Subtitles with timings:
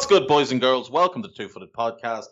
[0.00, 0.90] What's good, boys and girls?
[0.90, 2.24] Welcome to the Two Footed Podcast.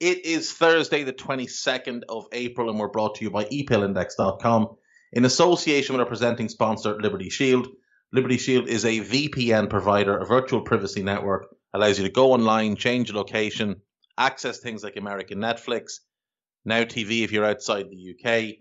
[0.00, 4.74] It is Thursday, the 22nd of April, and we're brought to you by eplindex.com
[5.12, 7.68] in association with our presenting sponsor, Liberty Shield.
[8.12, 12.74] Liberty Shield is a VPN provider, a virtual privacy network, allows you to go online,
[12.74, 13.76] change location,
[14.18, 16.00] access things like American Netflix,
[16.64, 18.56] Now TV if you're outside the UK.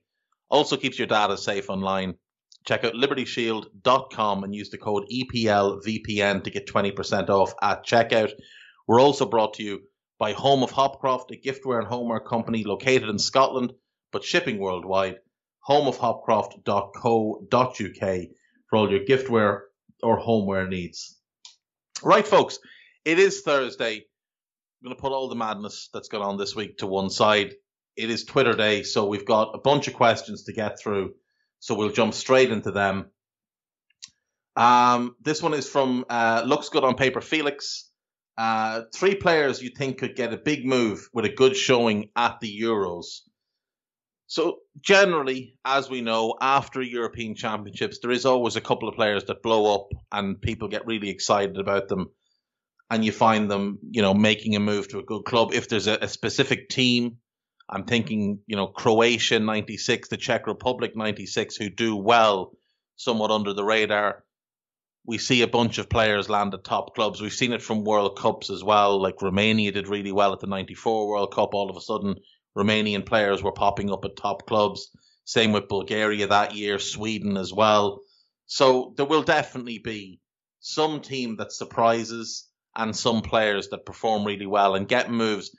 [0.52, 2.14] Also keeps your data safe online.
[2.66, 8.32] Check out libertyshield.com and use the code EPLVPN to get 20% off at checkout.
[8.88, 9.82] We're also brought to you
[10.20, 13.74] by Home of Hopcroft, a giftware and homeware company located in Scotland
[14.14, 15.18] but shipping worldwide.
[15.68, 18.20] Homeofhopcroft.co.uk
[18.70, 19.60] for all your giftware
[20.02, 21.20] or homeware needs.
[22.02, 22.60] Right, folks,
[23.04, 23.96] it is Thursday.
[23.96, 27.56] I'm going to put all the madness that's gone on this week to one side.
[27.96, 31.14] It is Twitter Day, so we've got a bunch of questions to get through.
[31.64, 33.06] So we'll jump straight into them.
[34.58, 37.90] Um, this one is from uh, Looks Good on Paper Felix.
[38.38, 42.42] Uh, three players you think could get a big move with a good showing at
[42.42, 43.22] the Euros.
[44.28, 49.24] So generally, as we know, after European Championships, there is always a couple of players
[49.26, 52.10] that blow up and people get really excited about them,
[52.90, 55.54] and you find them, you know, making a move to a good club.
[55.54, 57.20] If there's a, a specific team
[57.70, 62.52] I'm thinking, you know, Croatia 96, the Czech Republic 96, who do well
[62.96, 64.24] somewhat under the radar.
[65.06, 67.22] We see a bunch of players land at top clubs.
[67.22, 69.02] We've seen it from World Cups as well.
[69.02, 71.54] Like Romania did really well at the 94 World Cup.
[71.54, 72.16] All of a sudden,
[72.58, 74.90] Romanian players were popping up at top clubs.
[75.26, 78.02] Same with Bulgaria that year, Sweden as well.
[78.46, 80.20] So there will definitely be
[80.60, 85.52] some team that surprises and some players that perform really well and get moves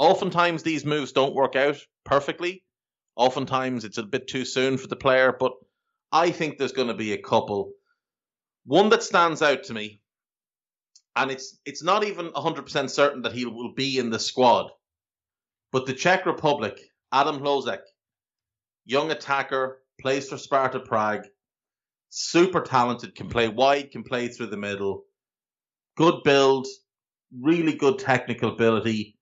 [0.00, 2.64] Oftentimes, these moves don't work out perfectly.
[3.16, 5.52] Oftentimes, it's a bit too soon for the player, but
[6.10, 7.72] I think there's going to be a couple.
[8.64, 10.00] One that stands out to me,
[11.14, 14.70] and it's it's not even 100% certain that he will be in the squad,
[15.70, 16.80] but the Czech Republic,
[17.12, 17.82] Adam Hložek,
[18.86, 21.26] young attacker, plays for Sparta Prague,
[22.08, 25.04] super talented, can play wide, can play through the middle,
[25.98, 26.66] good build,
[27.38, 29.18] really good technical ability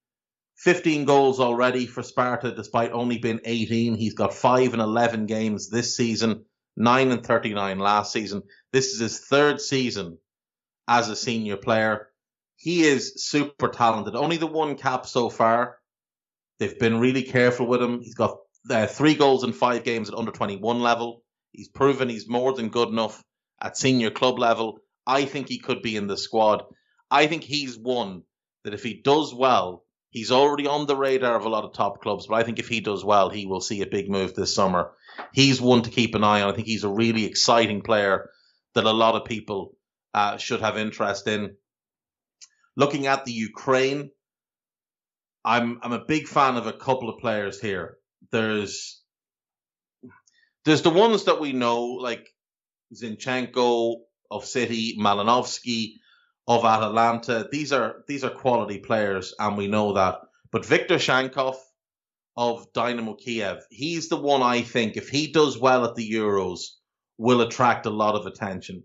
[0.59, 3.95] 15 goals already for Sparta, despite only being 18.
[3.95, 6.45] He's got 5 and 11 games this season,
[6.77, 8.43] 9 and 39 last season.
[8.73, 10.19] This is his third season
[10.89, 12.09] as a senior player.
[12.57, 14.17] He is super talented.
[14.17, 15.79] Only the one cap so far.
[16.59, 18.01] They've been really careful with him.
[18.01, 18.39] He's got
[18.69, 21.23] uh, three goals in five games at under 21 level.
[21.53, 23.23] He's proven he's more than good enough
[23.63, 24.81] at senior club level.
[25.07, 26.65] I think he could be in the squad.
[27.13, 28.25] I think he's one
[28.65, 32.01] that if he does well, He's already on the radar of a lot of top
[32.01, 34.55] clubs, but I think if he does well, he will see a big move this
[34.55, 34.93] summer.
[35.33, 36.51] He's one to keep an eye on.
[36.51, 38.31] I think he's a really exciting player
[38.75, 39.77] that a lot of people
[40.15, 41.57] uh, should have interest in.
[42.77, 44.11] Looking at the Ukraine,
[45.45, 47.99] I'm I'm a big fan of a couple of players here.
[48.31, 49.03] There's
[50.65, 52.29] there's the ones that we know, like
[52.95, 53.97] Zinchenko
[54.31, 55.95] of City, Malinovsky,
[56.49, 57.47] of Atalanta.
[57.53, 60.21] These are these are quality players, and we know that.
[60.51, 61.57] But Viktor Tsygankov
[62.37, 66.61] of Dynamo Kiev, he's the one I think if he does well at the Euros,
[67.19, 68.85] will attract a lot of attention.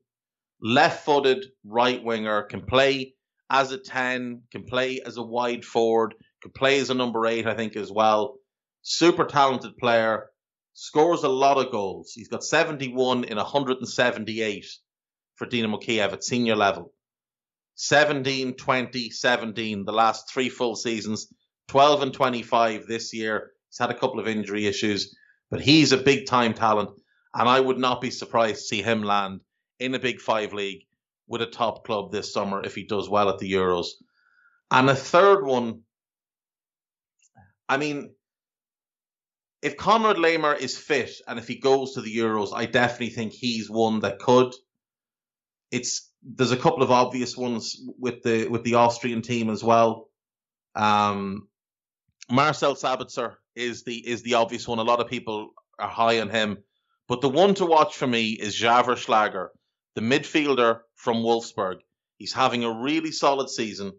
[0.62, 3.16] Left-footed right winger can play
[3.50, 7.48] as a ten, can play as a wide forward, can play as a number eight,
[7.48, 8.36] I think as well.
[8.82, 10.26] Super talented player,
[10.74, 12.12] scores a lot of goals.
[12.14, 14.66] He's got 71 in 178
[15.36, 16.92] for Dynamo Kiev at senior level.
[17.76, 21.34] 17, 20, 17, the last three full seasons,
[21.68, 23.52] 12 and 25 this year.
[23.70, 25.16] He's had a couple of injury issues,
[25.50, 26.92] but he's a big time talent.
[27.34, 29.42] And I would not be surprised to see him land
[29.80, 30.84] in a Big Five league
[31.28, 33.88] with a top club this summer if he does well at the Euros.
[34.70, 35.82] And a third one,
[37.68, 38.14] I mean,
[39.64, 43.34] if Konrad Laimer is fit and if he goes to the Euros, I definitely think
[43.34, 44.54] he's one that could.
[45.72, 50.10] It's there's a couple of obvious ones with the with the Austrian team as well.
[50.76, 51.48] Um,
[52.30, 54.80] Marcel Sabitzer is the is the obvious one.
[54.80, 56.60] A lot of people are high on him,
[57.08, 59.52] but the one to watch for me is Xaver Schlager,
[59.96, 61.80] the midfielder from Wolfsburg.
[62.18, 63.92] He's having a really solid season.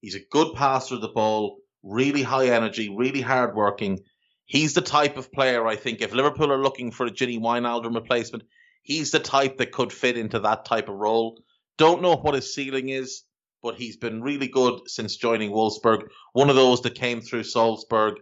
[0.00, 4.00] He's a good passer of the ball, really high energy, really hard working.
[4.46, 7.94] He's the type of player I think if Liverpool are looking for a Gini Wijnaldum
[7.94, 8.44] replacement,
[8.82, 11.38] he's the type that could fit into that type of role.
[11.78, 13.22] Don't know what his ceiling is,
[13.62, 16.08] but he's been really good since joining Wolfsburg.
[16.32, 18.14] One of those that came through Salzburg.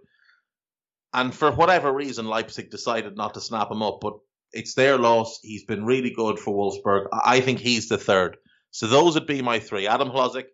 [1.12, 4.14] And for whatever reason, Leipzig decided not to snap him up, but
[4.52, 5.38] it's their loss.
[5.42, 7.08] He's been really good for Wolfsburg.
[7.12, 8.36] I think he's the third.
[8.70, 9.86] So those would be my three.
[9.86, 10.46] Adam Hložek,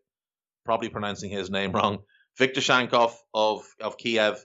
[0.64, 1.98] probably pronouncing his name wrong.
[2.36, 4.44] Viktor Tsygankov of, of Kiev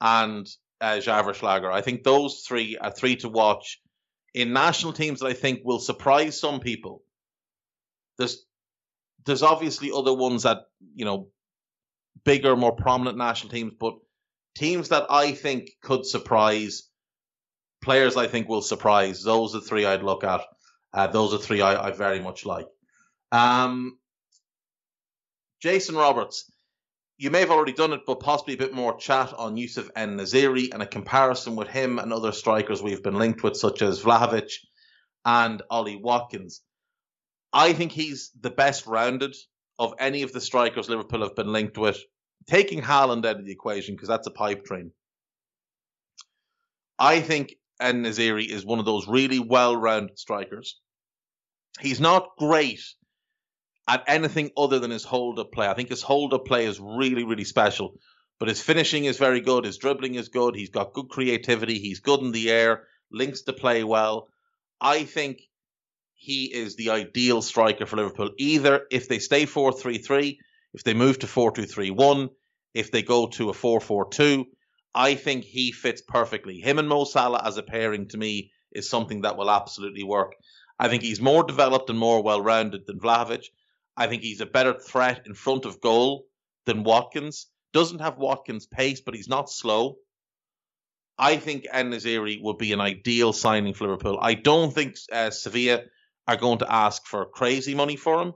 [0.00, 0.46] and
[0.80, 1.72] uh, Xaver Schlager.
[1.72, 3.80] I think those three are three to watch
[4.34, 7.02] in national teams that I think will surprise some people.
[8.18, 8.44] There's
[9.24, 11.28] there's obviously other ones that you know
[12.24, 13.94] bigger, more prominent national teams, but
[14.56, 16.84] teams that I think could surprise
[17.82, 18.16] players.
[18.16, 19.22] I think will surprise.
[19.22, 20.42] Those are three I'd look at.
[20.92, 22.66] Uh, those are three I, I very much like.
[23.32, 23.98] Um,
[25.60, 26.50] Jason Roberts
[27.18, 30.72] you may have already done it, but possibly a bit more chat on Youssef En-Nesyri
[30.72, 34.52] and a comparison with him and other strikers we've been linked with, such as Vlahovic
[35.24, 36.60] and Ollie Watkins.
[37.56, 39.34] I think he's the best rounded
[39.78, 41.98] of any of the strikers Liverpool have been linked with,
[42.46, 44.92] taking Haaland out of the equation because that's a pipe dream.
[46.98, 50.78] I think En-Nesyri is one of those really well rounded strikers.
[51.80, 52.82] He's not great
[53.88, 55.66] at anything other than his hold up play.
[55.66, 57.94] I think his hold up play is really, really special.
[58.38, 59.64] But his finishing is very good.
[59.64, 60.54] His dribbling is good.
[60.54, 61.78] He's got good creativity.
[61.78, 64.28] He's good in the air, links to play well.
[64.78, 65.40] I think
[66.26, 68.30] he is the ideal striker for Liverpool.
[68.36, 70.40] Either if they stay 4 3 3,
[70.74, 72.28] if they move to 4 2 3 1,
[72.74, 74.44] if they go to a 4 4 2,
[74.92, 76.58] I think he fits perfectly.
[76.58, 80.34] Him and Mo Salah as a pairing to me is something that will absolutely work.
[80.80, 83.44] I think he's more developed and more well rounded than Vlahovic.
[83.96, 86.26] I think he's a better threat in front of goal
[86.64, 87.46] than Watkins.
[87.72, 89.98] Doesn't have Watkins' pace, but he's not slow.
[91.16, 94.18] I think En-Nesyri would be an ideal signing for Liverpool.
[94.20, 95.82] I don't think uh, Sevilla
[96.26, 98.34] are going to ask for crazy money for him.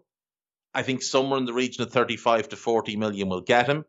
[0.73, 3.85] I think somewhere in the region of 35 to 40 million will get him.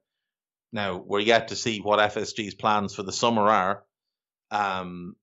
[0.73, 3.83] Now, we're yet to see what FSG's plans for the summer are.
[4.49, 5.15] Um,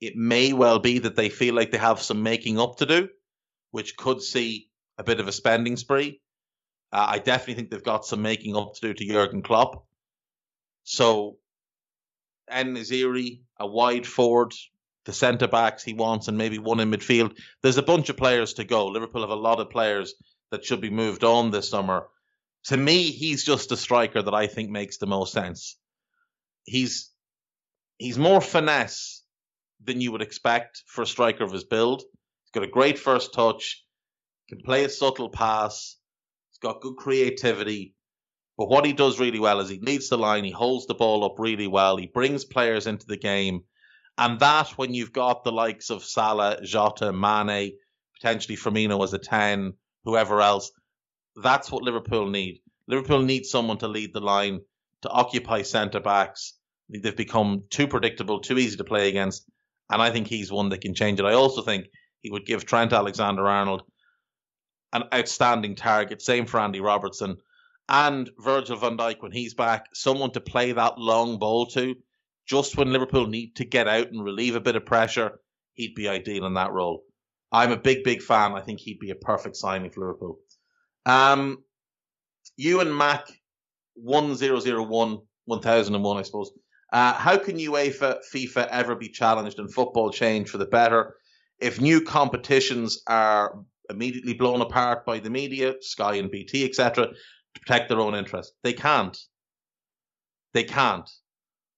[0.00, 3.08] it may well be that they feel like they have some making up to do,
[3.70, 4.68] which could see
[4.98, 6.20] a bit of a spending spree.
[6.92, 9.86] Uh, I definitely think they've got some making up to do to Jurgen Klopp.
[10.84, 11.38] So,
[12.48, 14.52] En-Nesyri, a wide forward,
[15.06, 17.38] the centre backs he wants, and maybe one in midfield.
[17.62, 18.88] There's a bunch of players to go.
[18.88, 20.14] Liverpool have a lot of players
[20.50, 22.08] that should be moved on this summer.
[22.64, 25.78] To me, he's just a striker that I think makes the most sense.
[26.64, 27.10] He's
[27.98, 29.22] he's more finesse
[29.82, 32.02] than you would expect for a striker of his build.
[32.02, 33.86] He's got a great first touch
[34.48, 35.96] can play a subtle pass.
[36.50, 37.94] He's got good creativity.
[38.56, 41.24] But what he does really well is he leads the line, he holds the ball
[41.24, 43.64] up really well, he brings players into the game.
[44.18, 47.72] And that, when you've got the likes of Salah, Jota, Mane,
[48.14, 49.74] potentially Firmino as a 10,
[50.04, 50.72] whoever else,
[51.42, 52.60] that's what Liverpool need.
[52.88, 54.60] Liverpool need someone to lead the line,
[55.02, 56.54] to occupy centre backs.
[56.88, 59.44] They've become too predictable, too easy to play against.
[59.90, 61.26] And I think he's one that can change it.
[61.26, 61.86] I also think
[62.20, 63.82] he would give Trent Alexander Arnold
[64.92, 66.22] an outstanding target.
[66.22, 67.36] Same for Andy Robertson
[67.88, 69.88] and Virgil van Dijk when he's back.
[69.94, 71.96] Someone to play that long ball to.
[72.46, 75.40] Just when Liverpool need to get out and relieve a bit of pressure,
[75.74, 77.02] he'd be ideal in that role.
[77.52, 78.52] I'm a big, big fan.
[78.52, 80.38] I think he'd be a perfect signing for Liverpool.
[81.04, 81.64] Um,
[82.56, 83.26] you and Mac
[83.94, 86.50] 1001, 1001, I suppose.
[86.92, 91.16] Uh, how can UEFA, FIFA ever be challenged and football change for the better
[91.58, 97.60] if new competitions are immediately blown apart by the media, Sky and BT, etc., to
[97.60, 98.52] protect their own interest.
[98.62, 99.16] They can't.
[100.52, 101.08] They can't.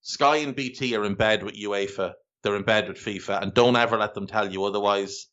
[0.09, 2.13] Sky and BT are in bed with UEFA.
[2.41, 5.27] They're in bed with FIFA, and don't ever let them tell you otherwise.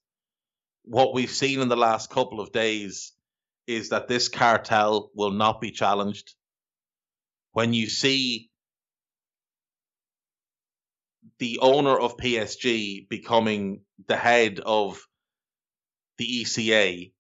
[0.85, 3.15] What we've seen in the last couple of days
[3.67, 6.35] is that this cartel will not be challenged.
[7.53, 8.51] When you see
[11.39, 15.01] the owner of PSG becoming the head of
[16.19, 17.13] the ECA,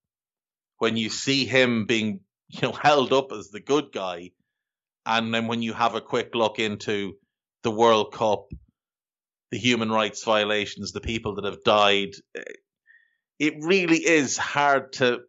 [0.76, 4.32] when you see him being you know held up as the good guy,
[5.06, 7.16] and then when you have a quick look into
[7.66, 8.46] the World Cup,
[9.50, 12.42] the human rights violations, the people that have died, eh,
[13.40, 15.22] it really is hard to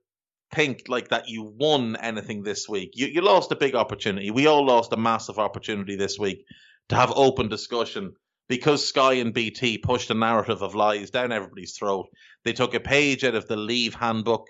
[0.53, 2.91] think like that you won anything this week.
[2.93, 4.29] You you lost a big opportunity.
[4.29, 6.45] We all lost a massive opportunity this week
[6.89, 8.13] to have open discussion
[8.47, 12.05] because Sky and BT pushed a narrative of lies down everybody's throat.
[12.45, 14.45] They took a page out of the Leave handbook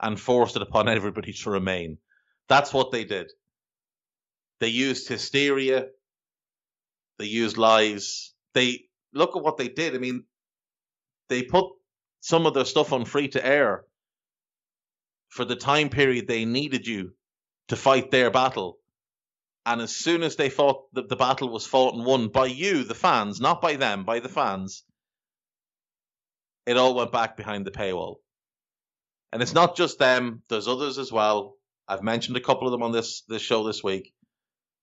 [0.00, 1.98] and forced it upon everybody to remain.
[2.48, 3.32] That's what they did.
[4.60, 5.86] They used hysteria.
[7.18, 8.32] They used lies.
[8.54, 9.94] They look at what they did.
[9.94, 10.24] I mean,
[11.28, 11.66] they put
[12.20, 13.84] some of their stuff on free to air
[15.28, 17.12] for the time period they needed you
[17.68, 18.78] to fight their battle.
[19.64, 22.84] And as soon as they thought that the battle was fought and won by you,
[22.84, 24.84] the fans, not by them, by the fans,
[26.66, 28.16] it all went back behind the paywall.
[29.32, 31.54] And it's not just them, there's others as well.
[31.88, 34.12] I've mentioned a couple of them on this, this show this week.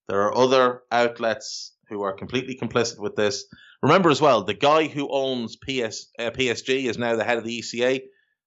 [0.07, 3.46] There are other outlets who are completely complicit with this.
[3.81, 7.43] Remember as well, the guy who owns PS, uh, PSG is now the head of
[7.43, 8.01] the ECA.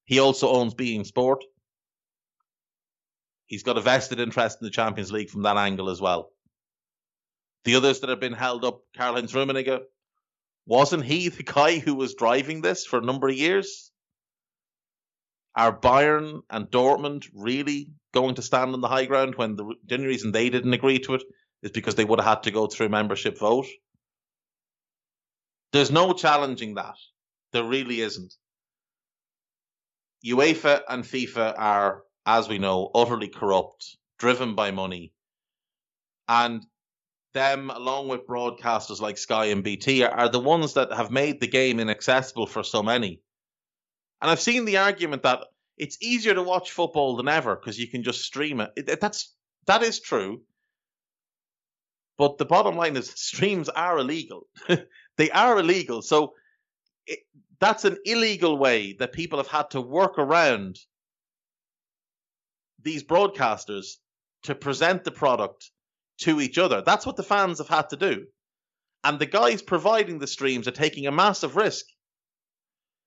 [0.04, 1.44] He also owns beIN Sport.
[3.46, 6.30] He's got a vested interest in the Champions League from that angle as well.
[7.64, 9.80] The others that have been held up, Karl-Heinz Rummenigge,
[10.66, 13.90] wasn't he the guy who was driving this for a number of years?
[15.54, 19.94] Are Bayern and Dortmund really going to stand on the high ground when the, the
[19.96, 21.22] only reason they didn't agree to it
[21.62, 23.66] is because they would have had to go through membership vote?
[25.72, 26.96] There's no challenging that.
[27.52, 28.34] There really isn't.
[30.24, 35.12] UEFA and FIFA are, as we know, utterly corrupt, driven by money.
[36.28, 36.64] And
[37.32, 41.40] them, along with broadcasters like Sky and BT, are, are the ones that have made
[41.40, 43.20] the game inaccessible for so many.
[44.20, 45.44] And I've seen the argument that
[45.76, 48.70] it's easier to watch football than ever because you can just stream it.
[48.76, 49.00] it.
[49.00, 49.34] That's
[49.66, 50.42] that is true.
[52.18, 54.46] But the bottom line is streams are illegal.
[55.16, 56.02] they are illegal.
[56.02, 56.34] So
[57.06, 57.20] it,
[57.58, 60.78] that's an illegal way that people have had to work around
[62.82, 63.96] these broadcasters
[64.44, 65.70] to present the product
[66.18, 66.82] to each other.
[66.82, 68.26] That's what the fans have had to do.
[69.04, 71.86] And the guys providing the streams are taking a massive risk.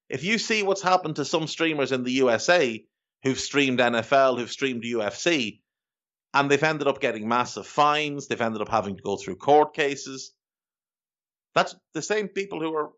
[0.09, 2.83] If you see what's happened to some streamers in the USA
[3.23, 5.61] who've streamed NFL, who've streamed UFC,
[6.35, 9.73] and they've ended up getting massive fines, they've ended up having to go through court
[9.73, 10.33] cases.
[11.55, 12.89] That's the same people who are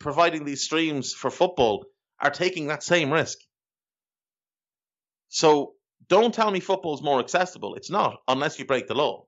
[0.00, 1.84] providing these streams for football
[2.18, 3.36] are taking that same risk.
[5.28, 5.74] So
[6.08, 7.74] don't tell me football's more accessible.
[7.74, 9.26] It's not, unless you break the law.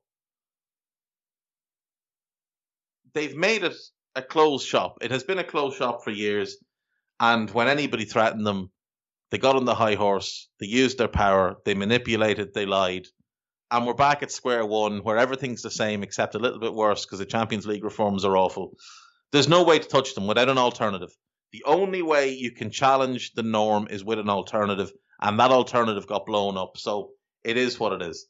[3.12, 3.76] They've made it
[4.14, 4.98] a closed shop.
[5.02, 6.56] It has been a closed shop for years.
[7.20, 8.70] And when anybody threatened them,
[9.30, 13.06] they got on the high horse, they used their power, they manipulated, they lied.
[13.70, 17.04] And we're back at square one where everything's the same except a little bit worse
[17.04, 18.72] because the Champions League reforms are awful.
[19.30, 21.10] There's no way to touch them without an alternative.
[21.52, 26.06] The only way you can challenge the norm is with an alternative and that alternative
[26.06, 26.76] got blown up.
[26.76, 27.10] So
[27.44, 28.26] it is what it is.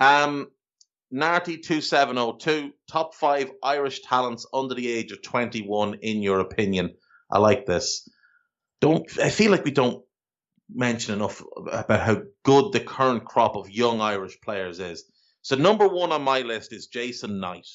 [0.00, 0.48] Um,
[1.12, 5.62] Narty two seven zero oh two top five Irish talents under the age of twenty
[5.62, 6.94] one in your opinion.
[7.30, 8.08] I like this.
[8.80, 10.02] Don't I feel like we don't
[10.72, 15.04] mention enough about how good the current crop of young Irish players is.
[15.42, 17.68] So number one on my list is Jason Knight,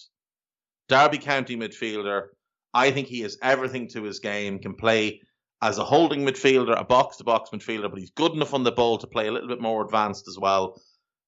[0.87, 2.27] Derby County midfielder.
[2.73, 4.59] I think he has everything to his game.
[4.59, 5.21] Can play
[5.61, 8.71] as a holding midfielder, a box to box midfielder, but he's good enough on the
[8.71, 10.81] ball to play a little bit more advanced as well.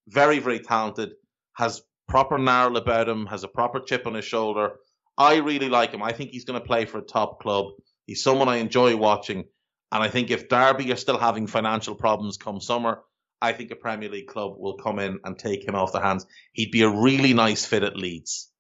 [0.08, 1.12] Very, very talented,
[1.54, 4.72] has proper gnarl about him, has a proper chip on his shoulder.
[5.18, 6.02] I really like him.
[6.02, 7.66] I think he's going to play for a top club.
[8.06, 9.46] He's someone I enjoy watching.
[9.92, 13.02] And I think if Derby are still having financial problems come summer,
[13.42, 16.26] I think a Premier League club will come in and take him off the hands.
[16.54, 18.52] He'd be a really nice fit at Leeds.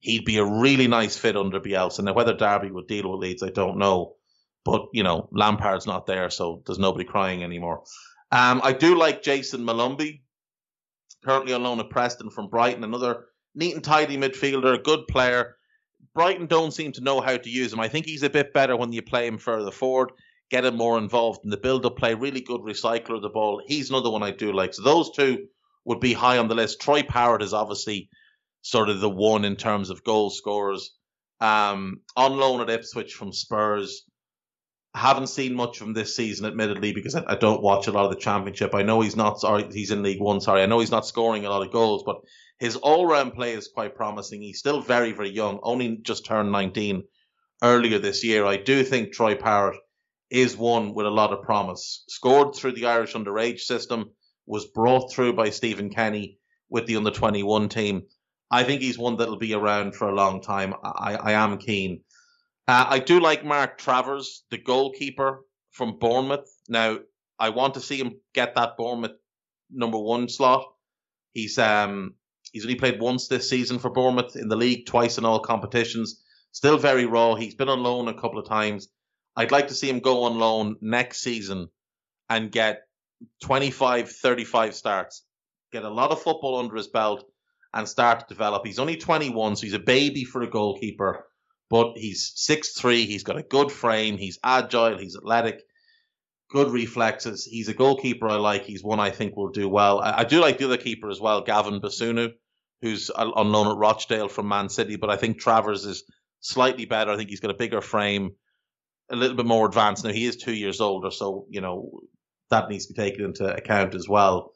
[0.00, 2.04] He'd be a really nice fit under Bielsa.
[2.04, 4.16] Now, whether Derby would deal with Leeds, I don't know.
[4.64, 7.84] But you know, Lampard's not there, so there's nobody crying anymore.
[8.30, 10.20] Um, I do like Jason Molumby,
[11.24, 15.56] currently on loan at Preston from Brighton, another neat and tidy midfielder, good player.
[16.20, 17.80] Brighton don't seem to know how to use him.
[17.80, 20.12] I think he's a bit better when you play him further forward,
[20.50, 22.12] get him more involved in the build-up play.
[22.12, 23.62] Really good recycler of the ball.
[23.66, 24.74] He's another one I do like.
[24.74, 25.46] So those two
[25.86, 26.78] would be high on the list.
[26.82, 28.10] Troy Parrott is obviously
[28.60, 30.94] sort of the one in terms of goal scorers.
[31.40, 34.04] Um, on loan at Ipswich from Spurs.
[34.94, 38.10] Haven't seen much from this season, admittedly, because I, I, don't watch a lot of
[38.10, 38.74] the championship.
[38.74, 40.42] I know he's not sorry, he's in League One.
[40.42, 42.16] Sorry, I know he's not scoring a lot of goals, but
[42.60, 44.42] his all-round play is quite promising.
[44.42, 47.02] He's still very, very young, only just turned 19
[47.62, 48.44] earlier this year.
[48.44, 49.80] I do think Troy Parrott
[50.28, 52.04] is one with a lot of promise.
[52.08, 54.10] Scored through the Irish underage system,
[54.46, 56.38] was brought through by Stephen Kenny
[56.68, 58.02] with the under 21 team.
[58.50, 60.74] I think he's one that'll be around for a long time.
[60.84, 62.02] I, I am keen.
[62.68, 66.48] Uh, I do like Mark Travers, the goalkeeper from Bournemouth.
[66.68, 66.98] Now,
[67.38, 69.16] I want to see him get that Bournemouth
[69.70, 70.66] number one slot.
[71.32, 72.14] He's um
[72.52, 76.22] he's only played once this season for Bournemouth in the league, twice in all competitions.
[76.52, 77.34] Still very raw.
[77.34, 78.88] He's been on loan a couple of times.
[79.36, 81.68] I'd like to see him go on loan next season
[82.28, 82.82] and get
[83.42, 85.24] 25, 35 starts,
[85.72, 87.24] get a lot of football under his belt,
[87.72, 88.66] and start to develop.
[88.66, 91.26] He's only 21, so he's a baby for a goalkeeper,
[91.68, 95.62] but he's 6'3, he's got a good frame, he's agile, he's athletic,
[96.50, 97.44] good reflexes.
[97.44, 98.64] He's a goalkeeper I like.
[98.64, 100.00] He's one I think will do well.
[100.00, 102.32] I, I do like the other keeper as well, Gavin Bazunu,
[102.82, 106.04] who's loan at Rochdale from Man City, but I think Travers is
[106.40, 107.12] slightly better.
[107.12, 108.32] I think he's got a bigger frame,
[109.10, 110.04] a little bit more advanced.
[110.04, 112.00] Now, he is two years older, so, you know,
[112.50, 114.52] that needs to be taken into account as well.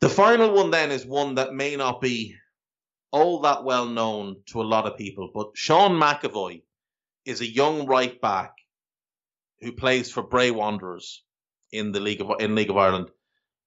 [0.00, 2.36] The final one then is one that may not be
[3.10, 6.62] all that well known to a lot of people, but Sean McAvoy
[7.24, 8.52] is a young right back
[9.60, 11.22] who plays for Bray Wanderers
[11.72, 13.10] in the League of in League of Ireland.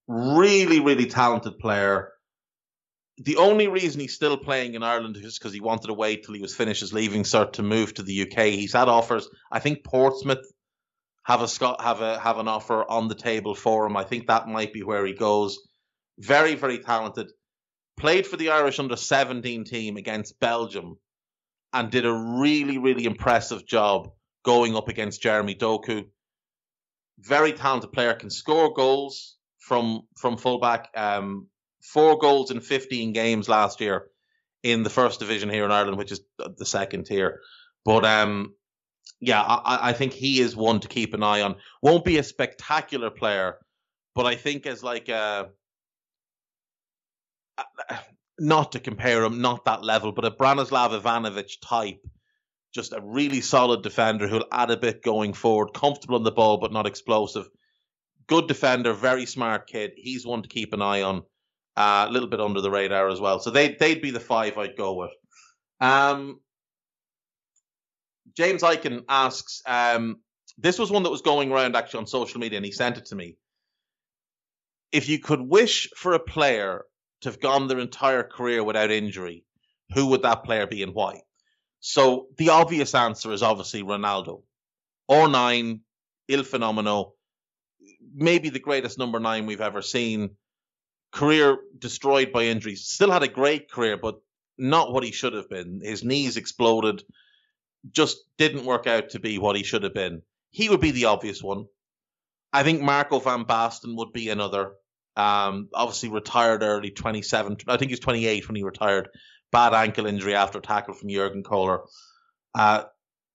[0.07, 2.11] Really, really talented player.
[3.17, 6.33] The only reason he's still playing in Ireland is because he wanted to wait till
[6.33, 8.45] he was finished his leaving cert to move to the UK.
[8.45, 9.29] He's had offers.
[9.51, 10.45] I think Portsmouth
[11.23, 13.95] have a have a have an offer on the table for him.
[13.95, 15.59] I think that might be where he goes.
[16.17, 17.31] Very, very talented.
[17.97, 20.97] Played for the Irish under 17 team against Belgium
[21.73, 24.09] and did a really, really impressive job
[24.43, 26.05] going up against Jeremy Doku.
[27.19, 30.89] Very talented player, can score goals from from fullback.
[30.95, 31.47] Um,
[31.83, 34.07] four goals in 15 games last year
[34.63, 37.41] in the first division here in Ireland, which is the second tier.
[37.85, 38.53] But um,
[39.19, 41.55] yeah, I, I think he is one to keep an eye on.
[41.81, 43.57] Won't be a spectacular player,
[44.15, 45.49] but I think as like a
[48.39, 52.03] not to compare him, not that level, but a Branislav Ivanovic type,
[52.73, 56.57] just a really solid defender who'll add a bit going forward, comfortable on the ball
[56.57, 57.47] but not explosive.
[58.27, 59.91] Good defender, very smart kid.
[59.95, 61.23] He's one to keep an eye on.
[61.75, 63.39] Uh, a little bit under the radar as well.
[63.39, 65.11] So they they'd be the five I'd go with.
[65.79, 66.41] Um,
[68.35, 70.17] James Eichen asks, um,
[70.57, 73.05] this was one that was going around actually on social media, and he sent it
[73.05, 73.37] to me.
[74.91, 76.83] If you could wish for a player
[77.21, 79.45] to have gone their entire career without injury,
[79.93, 81.21] who would that player be and why?
[81.81, 84.43] So the obvious answer is obviously Ronaldo.
[85.07, 85.81] Or nine,
[86.29, 87.11] Il Fenomeno,
[88.13, 90.37] maybe the greatest number nine we've ever seen.
[91.11, 92.85] Career destroyed by injuries.
[92.85, 94.21] Still had a great career, but
[94.57, 95.81] not what he should have been.
[95.83, 97.03] His knees exploded
[97.89, 100.21] just didn't work out to be what he should have been.
[100.51, 101.65] He would be the obvious one.
[102.53, 104.73] I think Marco van Basten would be another.
[105.17, 107.57] Um, obviously retired early, 27.
[107.67, 109.09] I think he's 28 when he retired.
[109.51, 111.81] Bad ankle injury after a tackle from Jurgen Kohler.
[112.53, 112.83] Uh,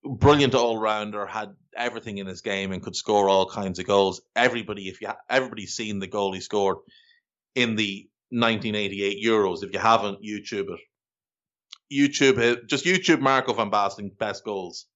[0.04, 4.22] brilliant all rounder, had everything in his game and could score all kinds of goals.
[4.34, 6.78] Everybody, if you everybody's seen the goal he scored
[7.54, 9.62] in the 1988 Euros.
[9.62, 10.80] If you haven't, YouTube it.
[11.92, 14.86] YouTube, just YouTube Marco van Basten best goals,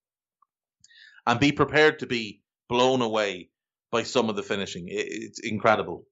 [1.27, 3.51] and be prepared to be blown away
[3.93, 4.87] by some of the finishing.
[4.89, 6.05] It's incredible.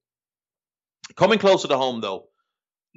[1.17, 2.29] Coming closer to home, though,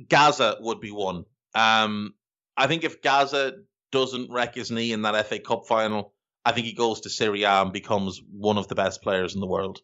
[0.07, 1.25] Gazza would be one.
[1.53, 2.13] Um,
[2.55, 3.53] I think if Gazza
[3.91, 6.13] doesn't wreck his knee in that FA Cup final,
[6.45, 9.41] I think he goes to Serie A and becomes one of the best players in
[9.41, 9.79] the world.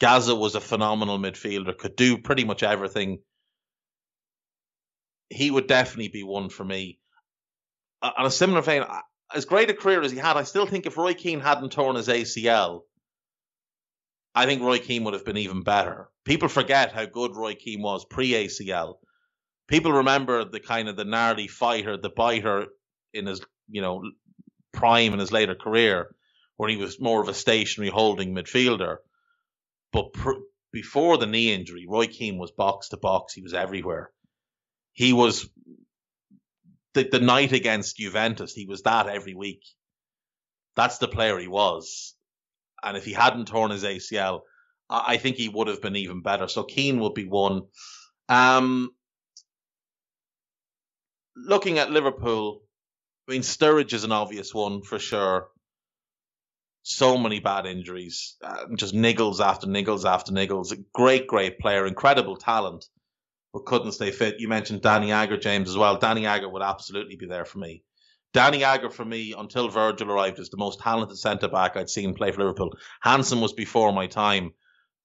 [0.00, 3.20] Gazza was a phenomenal midfielder, could do pretty much everything
[5.30, 6.98] he would definitely be one for me.
[8.02, 8.84] On a similar vein,
[9.34, 11.96] as great a career as he had, I still think if Roy Keane hadn't torn
[11.96, 12.82] his ACL,
[14.34, 16.08] I think Roy Keane would have been even better.
[16.24, 18.96] People forget how good Roy Keane was pre ACL.
[19.68, 22.66] People remember the kind of the gnarly fighter, the biter
[23.12, 24.02] in his you know
[24.72, 26.14] prime in his later career,
[26.56, 28.96] where he was more of a stationary holding midfielder.
[29.92, 30.32] But pr-
[30.72, 33.32] before the knee injury, Roy Keane was box to box.
[33.32, 34.10] He was everywhere
[34.94, 35.48] he was
[36.94, 39.62] the, the night against Juventus, he was that every week.
[40.76, 42.14] That's the player he was.
[42.82, 44.40] And if he hadn't torn his ACL,
[44.88, 46.48] I, I think he would have been even better.
[46.48, 47.62] So Keane would be one.
[48.28, 48.90] Um,
[51.36, 52.62] looking at Liverpool,
[53.28, 55.48] I mean, Sturridge is an obvious one for sure.
[56.82, 60.76] So many bad injuries, uh, just niggles after niggles after niggles.
[60.92, 62.84] Great, great player, incredible talent
[63.54, 64.40] but couldn't stay fit.
[64.40, 65.96] You mentioned Danny Agger, James, as well.
[65.96, 67.84] Danny Agger would absolutely be there for me.
[68.32, 72.14] Danny Agger, for me, until Virgil arrived, is the most talented centre back I'd seen
[72.14, 72.76] play for Liverpool.
[73.00, 74.50] Hansen was before my time.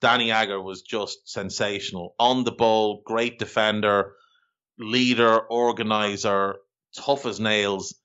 [0.02, 2.16] Danny Agger was just sensational.
[2.18, 4.16] On the ball, great defender,
[4.80, 6.56] leader, organizer,
[6.96, 7.96] tough as nails,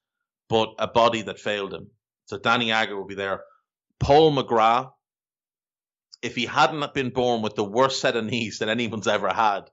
[0.49, 1.91] but a body that failed him.
[2.27, 3.43] So Danny Agger will be there.
[4.01, 4.91] Paul McGrath
[6.25, 9.65] if he hadn't been born with the worst set of knees that anyone's ever had,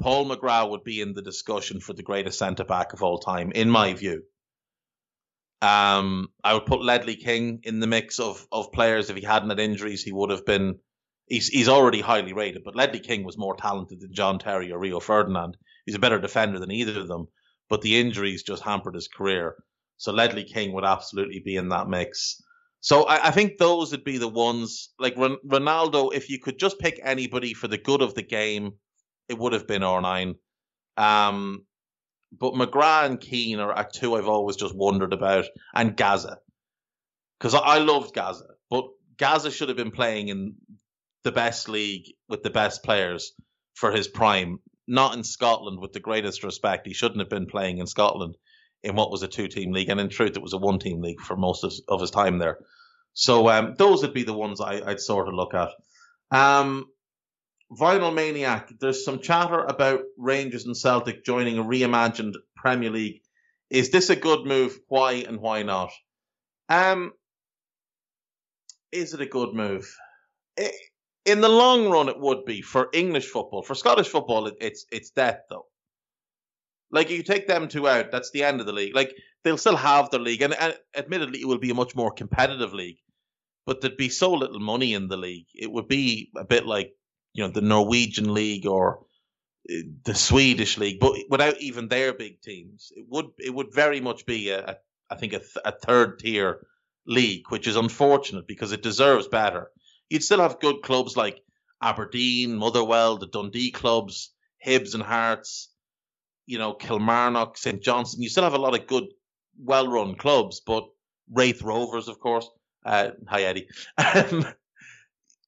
[0.00, 3.52] Paul McGrath would be in the discussion for the greatest centre back of all time,
[3.52, 4.22] in my view.
[5.60, 9.10] Um, I would put Ledley King in the mix of of players.
[9.10, 10.78] If he hadn't had injuries, he would have been.
[11.26, 14.78] He's he's already highly rated, but Ledley King was more talented than John Terry or
[14.78, 15.58] Rio Ferdinand.
[15.86, 17.28] He's a better defender than either of them,
[17.68, 19.56] but the injuries just hampered his career.
[19.96, 22.42] So Ledley King would absolutely be in that mix.
[22.80, 24.90] So I, I think those would be the ones.
[24.98, 28.72] Like Ronaldo, if you could just pick anybody for the good of the game,
[29.28, 30.34] it would have been R9.
[30.96, 31.64] Um,
[32.38, 36.38] but McGrath and Keane are, are two I've always just wondered about, and Gazza.
[37.38, 40.54] Because I, I loved Gazza, but Gazza should have been playing in
[41.22, 43.32] the best league with the best players
[43.74, 46.86] for his prime, not in Scotland with the greatest respect.
[46.86, 48.36] He shouldn't have been playing in Scotland
[48.82, 49.88] in what was a two team league.
[49.88, 52.38] And in truth, it was a one team league for most of, of his time
[52.38, 52.58] there.
[53.14, 55.70] So um, those would be the ones I, would sort of look at.
[56.30, 56.86] Um,
[57.72, 63.22] Vinyl Maniac, there's some chatter about Rangers and Celtic joining a reimagined Premier League.
[63.70, 64.78] Is this a good move?
[64.88, 65.90] Why and why not?
[66.68, 67.12] Um,
[68.92, 69.96] is it a good move?
[71.24, 73.62] In the long run, it would be for English football.
[73.62, 75.66] For Scottish football, it, it's it's death though.
[76.90, 78.94] Like you take them two out, that's the end of the league.
[78.94, 82.12] Like they'll still have their league, and, and admittedly, it will be a much more
[82.12, 82.98] competitive league.
[83.66, 86.92] But there'd be so little money in the league, it would be a bit like
[87.32, 89.00] you know the Norwegian league or
[89.70, 94.00] uh, the Swedish league, but without even their big teams, it would it would very
[94.00, 94.76] much be a, a
[95.10, 96.66] I think a, th- a third tier
[97.06, 99.70] league, which is unfortunate because it deserves better.
[100.14, 101.42] You'd still have good clubs like
[101.82, 104.32] Aberdeen, Motherwell, the Dundee clubs,
[104.64, 105.70] Hibs and Hearts,
[106.46, 108.22] you know Kilmarnock, St Johnstone.
[108.22, 109.06] You still have a lot of good,
[109.60, 110.84] well-run clubs, but
[111.32, 112.48] Raith Rovers, of course.
[112.86, 113.66] Uh, hi Eddie.
[113.98, 114.46] Um,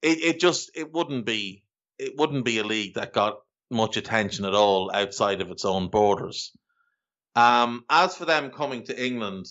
[0.02, 1.62] it it just it wouldn't be
[1.96, 3.38] it wouldn't be a league that got
[3.70, 6.50] much attention at all outside of its own borders.
[7.36, 9.46] Um, as for them coming to England,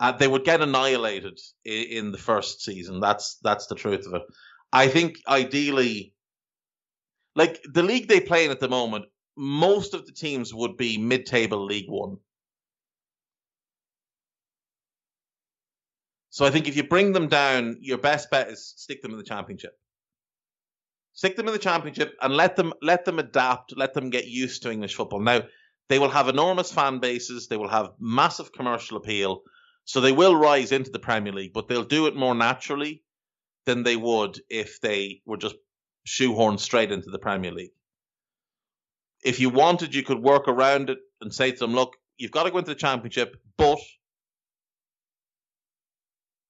[0.00, 3.00] uh, they would get annihilated in, in, the first season.
[3.00, 4.22] That's that's the truth of it.
[4.72, 6.14] I think ideally,
[7.34, 9.06] like the league they play in at the moment,
[9.36, 12.18] most of the teams would be mid-table League One.
[16.30, 19.18] So I think if you bring them down, your best bet is stick them in
[19.18, 19.72] the championship
[21.16, 24.62] stick them in the championship and let them let them adapt, let them get used
[24.62, 25.20] to English football.
[25.20, 25.40] Now
[25.88, 29.42] they will have enormous fan bases, they will have massive commercial appeal,
[29.86, 33.02] so they will rise into the Premier League, but they'll do it more naturally
[33.64, 35.54] than they would if they were just
[36.06, 37.70] shoehorned straight into the Premier League.
[39.24, 42.42] If you wanted, you could work around it and say to them, look, you've got
[42.42, 43.78] to go into the championship, but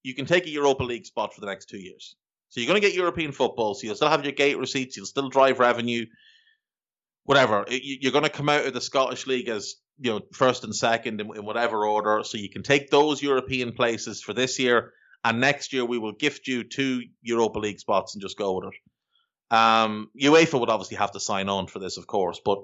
[0.02, 2.16] you can take a Europa League spot for the next two years.
[2.48, 3.74] So you're going to get European football.
[3.74, 4.96] So you'll still have your gate receipts.
[4.96, 6.06] You'll still drive revenue.
[7.24, 7.66] Whatever.
[7.68, 11.20] You're going to come out of the Scottish League as you know first and second
[11.20, 12.22] in, in whatever order.
[12.24, 14.92] So you can take those European places for this year,
[15.24, 18.72] and next year we will gift you two Europa League spots and just go with
[18.72, 19.54] it.
[19.56, 22.58] Um, UEFA would obviously have to sign on for this, of course, but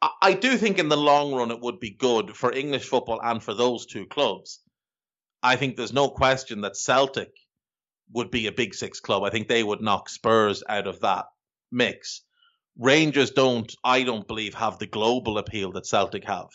[0.00, 3.20] I, I do think in the long run it would be good for English football
[3.22, 4.60] and for those two clubs.
[5.42, 7.30] I think there's no question that Celtic
[8.12, 9.22] would be a big six club.
[9.22, 11.26] I think they would knock Spurs out of that
[11.70, 12.22] mix.
[12.78, 16.50] Rangers don't, I don't believe, have the global appeal that Celtic have.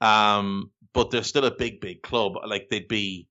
[0.00, 2.34] Um, but they're still a big, big club.
[2.46, 3.28] Like they'd be,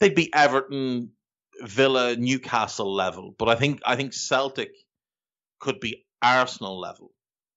[0.00, 1.10] they'd be Everton,
[1.60, 3.34] Villa, Newcastle level.
[3.38, 4.70] But I think, I think Celtic
[5.60, 7.12] could be Arsenal level,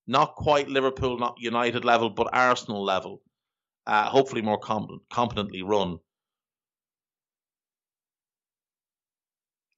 [0.08, 3.22] not quite Liverpool, not United level, but Arsenal level.
[3.86, 6.00] Uh, hopefully more competent, competently run.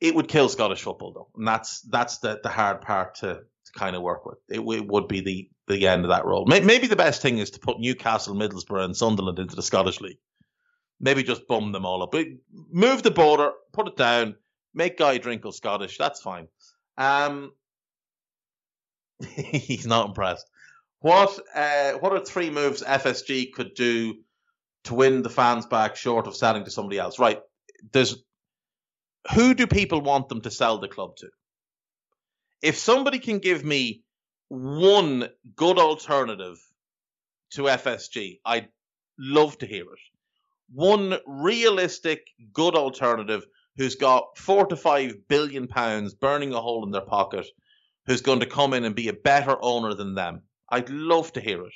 [0.02, 3.72] it would kill Scottish football though, and that's that's the the hard part to, to
[3.80, 4.38] kind of work with.
[4.50, 6.46] It, it, would be the the end of that role.
[6.46, 10.18] Maybe the best thing is to put Newcastle, Middlesbrough, and Sunderland into the Scottish League.
[11.00, 12.12] Maybe just bum them all up.
[12.12, 12.26] But
[12.72, 14.36] move the border, put it down,
[14.74, 15.98] make Guy Drinkle Scottish.
[15.98, 16.48] That's fine.
[16.98, 17.54] Um,
[19.28, 20.50] he's not impressed.
[21.00, 24.16] What uh, what are three moves FSG could do
[24.86, 27.20] to win the fans back, short of selling to somebody else?
[27.20, 27.40] Right.
[27.92, 28.18] There's
[29.36, 31.30] who do people want them to sell the club to?
[32.62, 34.04] If somebody can give me
[34.48, 36.58] one good alternative
[37.52, 38.70] to FSG, I'd
[39.18, 40.00] love to hear it.
[40.72, 43.46] One realistic, good alternative
[43.78, 47.48] who's got four to five billion pounds burning a hole in their pocket,
[48.06, 50.44] who's going to come in and be a better owner than them.
[50.70, 51.74] I'd love to hear it.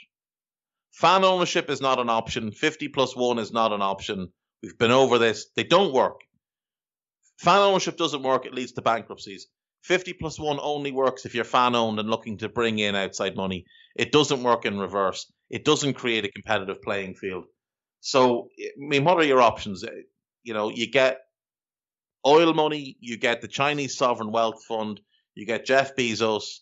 [0.92, 2.52] Fan ownership is not an option.
[2.52, 4.32] 50 plus one is not an option.
[4.62, 5.48] We've been over this.
[5.56, 6.20] They don't work
[7.44, 9.48] fan ownership doesn't work, it leads to bankruptcies.
[9.84, 13.36] 50 plus 1 only works if you're fan owned and looking to bring in outside
[13.36, 13.66] money.
[13.96, 15.32] It doesn't work in reverse.
[15.50, 17.46] It doesn't create a competitive playing field.
[18.00, 19.84] So, I mean, what are your options?
[20.44, 21.18] You know, you get
[22.26, 25.00] oil money, you get the Chinese sovereign wealth fund,
[25.36, 26.60] you get Jeff Bezos,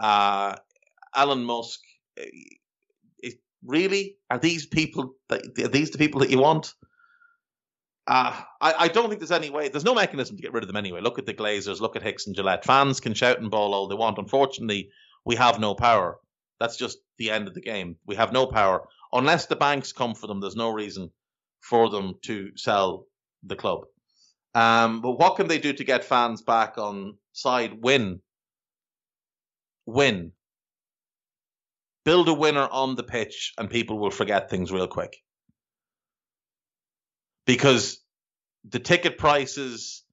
[0.00, 0.56] uh,
[1.14, 1.80] Elon Musk.
[2.16, 5.14] It, really, are these people?
[5.30, 6.74] Are these the people that you want?
[8.06, 9.68] Uh, I, I don't think there's any way.
[9.68, 11.00] There's no mechanism to get rid of them anyway.
[11.00, 11.80] Look at the Glazers.
[11.80, 12.64] Look at Hicks and Gillett.
[12.64, 14.18] Fans can shout and bawl all they want.
[14.18, 14.90] Unfortunately,
[15.24, 16.18] we have no power.
[16.60, 17.96] That's just the end of the game.
[18.06, 20.40] We have no power unless the banks come for them.
[20.40, 21.10] There's no reason
[21.60, 23.06] for them to sell
[23.42, 23.86] the club.
[24.54, 27.82] Um, but what can they do to get fans back on side?
[27.82, 28.20] Win.
[29.86, 30.32] Win.
[32.04, 35.23] Build a winner on the pitch, and people will forget things real quick.
[37.46, 38.00] Because
[38.68, 40.04] the ticket prices,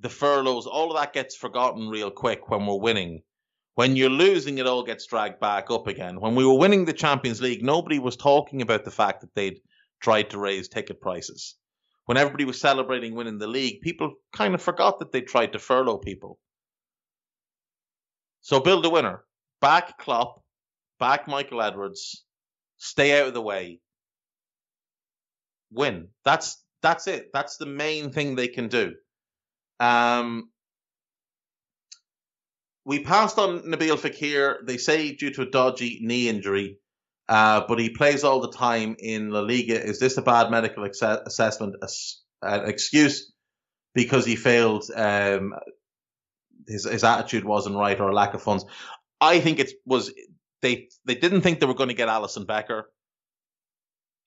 [0.00, 3.22] the furloughs, all of that gets forgotten real quick when we're winning.
[3.74, 6.20] When you're losing, it all gets dragged back up again.
[6.20, 9.60] When we were winning the Champions League, nobody was talking about the fact that they'd
[10.00, 11.56] tried to raise ticket prices
[12.08, 15.58] when everybody was celebrating winning the league, people kind of forgot that they tried to
[15.58, 16.38] furlough people.
[18.40, 19.24] So build a winner.
[19.60, 20.42] Back Klopp,
[20.98, 22.24] back Michael Edwards,
[22.78, 23.80] stay out of the way.
[25.72, 26.08] Win.
[26.24, 27.30] That's that's it.
[27.32, 28.94] That's the main thing they can do.
[29.80, 30.50] Um,
[32.84, 34.66] we passed on Nabil Fekir.
[34.66, 36.78] They say due to a dodgy knee injury.
[37.28, 39.82] Uh, but he plays all the time in La Liga.
[39.82, 41.76] Is this a bad medical ex- assessment?
[42.40, 43.30] An excuse
[43.94, 44.84] because he failed?
[44.94, 45.52] Um,
[46.66, 48.64] his his attitude wasn't right or a lack of funds.
[49.20, 50.12] I think it was
[50.62, 52.88] they they didn't think they were going to get Alisson Becker,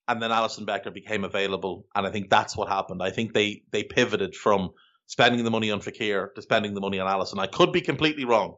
[0.08, 3.02] and then Alisson Becker became available, and I think that's what happened.
[3.02, 4.70] I think they they pivoted from
[5.06, 7.38] spending the money on Fekir to spending the money on Alisson.
[7.38, 8.56] I could be completely wrong.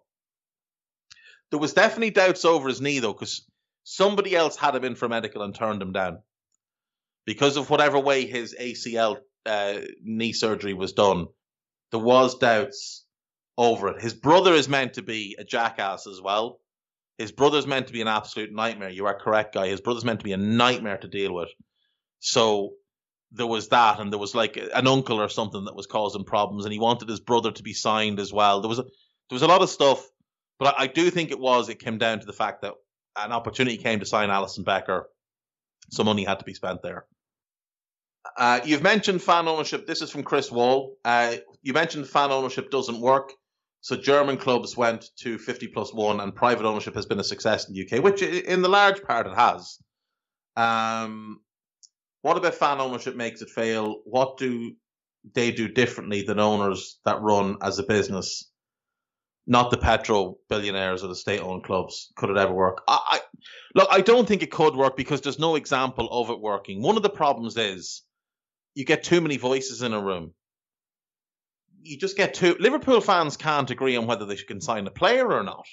[1.50, 3.46] There was definitely doubts over his knee though, because
[3.84, 6.22] Somebody else had him in for medical and turned him down
[7.26, 11.26] because of whatever way his ACL uh, knee surgery was done.
[11.90, 13.04] There was doubts
[13.58, 14.02] over it.
[14.02, 16.60] His brother is meant to be a jackass as well.
[17.18, 18.90] His brother's meant to be an absolute nightmare.
[18.90, 19.68] You are correct, guy.
[19.68, 21.48] His brother's meant to be a nightmare to deal with.
[22.18, 22.72] So
[23.32, 26.64] there was that, and there was like an uncle or something that was causing problems,
[26.64, 28.60] and he wanted his brother to be signed as well.
[28.60, 30.04] There was a, there was a lot of stuff,
[30.58, 32.74] but I, I do think it was it came down to the fact that
[33.16, 35.08] an opportunity came to sign Alisson Becker.
[35.90, 37.06] Some money had to be spent there.
[38.36, 39.86] Uh, you've mentioned fan ownership.
[39.86, 40.96] This is from Chris Wall.
[41.04, 43.32] Uh, you mentioned fan ownership doesn't work.
[43.84, 47.68] So German clubs went to 50 plus one, and private ownership has been a success
[47.68, 49.78] in the UK, which in the large part it has.
[50.56, 51.42] Um,
[52.22, 54.00] what about fan ownership makes it fail?
[54.06, 54.72] What do
[55.34, 58.50] they do differently than owners that run as a business?
[59.46, 62.10] not the petro billionaires or the state-owned clubs.
[62.16, 62.82] Could it ever work?
[62.88, 63.20] I, I,
[63.74, 63.88] look.
[63.90, 66.80] I don't think it could work because there's no example of it working.
[66.80, 68.04] One of the problems is
[68.74, 70.32] you get too many voices in a room.
[71.86, 72.56] You just get two.
[72.58, 75.66] Liverpool fans can't agree on whether they can sign a player or not.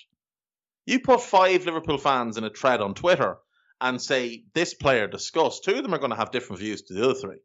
[0.85, 3.37] You put five Liverpool fans in a thread on Twitter
[3.79, 5.61] and say this player discuss.
[5.61, 7.37] Two of them are going to have different views to the other three.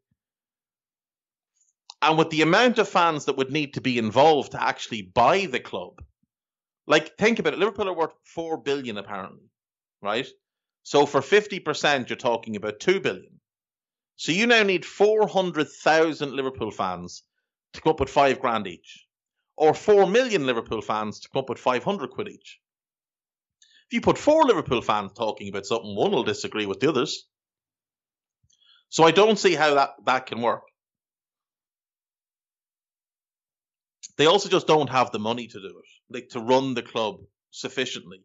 [2.02, 5.46] And with the amount of fans that would need to be involved to actually buy
[5.46, 6.02] the club,
[6.88, 7.60] like, think about it.
[7.60, 9.48] Liverpool are worth four billion apparently,
[10.02, 10.26] right?
[10.82, 13.40] So for fifty percent, you're talking about two billion.
[14.16, 17.22] So you now need four hundred thousand Liverpool fans
[17.72, 19.06] to come up with five grand each,
[19.56, 22.60] or four million Liverpool fans to come up with five hundred quid each.
[23.88, 27.26] If you put four Liverpool fans talking about something, one will disagree with the others.
[28.88, 30.62] So I don't see how that, that can work.
[34.16, 37.16] They also just don't have the money to do it, like to run the club
[37.50, 38.22] sufficiently.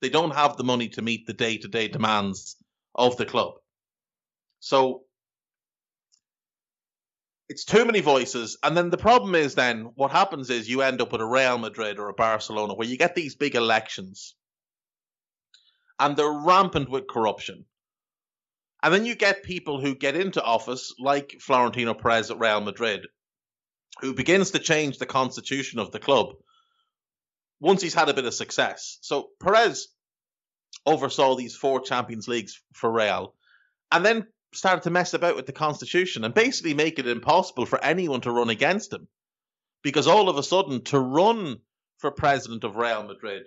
[0.00, 2.56] They don't have the money to meet the day to day demands
[2.94, 3.54] of the club.
[4.60, 5.05] So
[7.48, 8.58] it's too many voices.
[8.62, 11.58] And then the problem is then what happens is you end up with a Real
[11.58, 14.34] Madrid or a Barcelona where you get these big elections
[15.98, 17.64] and they're rampant with corruption.
[18.82, 23.06] And then you get people who get into office like Florentino Perez at Real Madrid
[24.00, 26.34] who begins to change the constitution of the club
[27.60, 28.98] once he's had a bit of success.
[29.00, 29.88] So Perez
[30.84, 33.34] oversaw these four Champions Leagues for Real
[33.90, 37.82] and then started to mess about with the constitution and basically make it impossible for
[37.82, 39.08] anyone to run against him.
[39.82, 41.58] Because all of a sudden, to run
[41.98, 43.44] for president of Real Madrid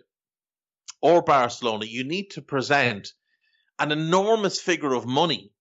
[1.01, 3.13] or Barcelona, you need to present
[3.77, 5.51] an enormous figure of money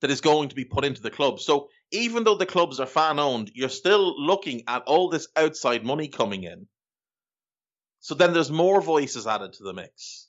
[0.00, 1.40] that is going to be put into the club.
[1.40, 5.84] So even though the clubs are fan owned, you're still looking at all this outside
[5.84, 6.66] money coming in.
[8.00, 10.27] So then there's more voices added to the mix.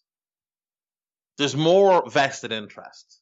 [1.39, 3.21] There's more vested interest.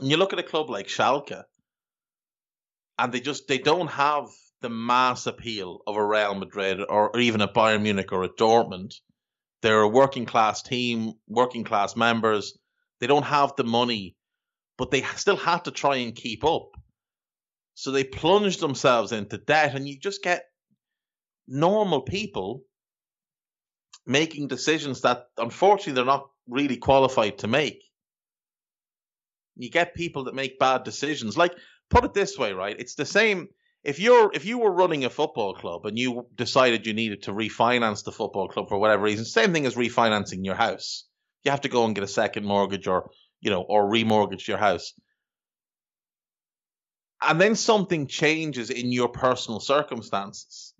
[0.00, 1.42] And you look at a club like Schalke,
[2.98, 4.26] and they just they don't have
[4.60, 8.28] the mass appeal of a Real Madrid or, or even a Bayern Munich or a
[8.28, 8.96] Dortmund.
[9.62, 12.58] They're a working class team, working class members.
[13.00, 14.14] They don't have the money,
[14.76, 16.68] but they still have to try and keep up.
[17.74, 20.42] So they plunge themselves into debt, and you just get
[21.46, 22.64] normal people
[24.08, 27.82] making decisions that unfortunately they're not really qualified to make.
[29.56, 31.36] You get people that make bad decisions.
[31.36, 31.54] Like,
[31.90, 32.76] put it this way, right?
[32.78, 33.48] It's the same
[33.84, 37.32] if you're if you were running a football club and you decided you needed to
[37.32, 41.04] refinance the football club for whatever reason, same thing as refinancing your house.
[41.44, 44.58] You have to go and get a second mortgage or you know or remortgage your
[44.58, 44.94] house.
[47.20, 50.72] And then something changes in your personal circumstances.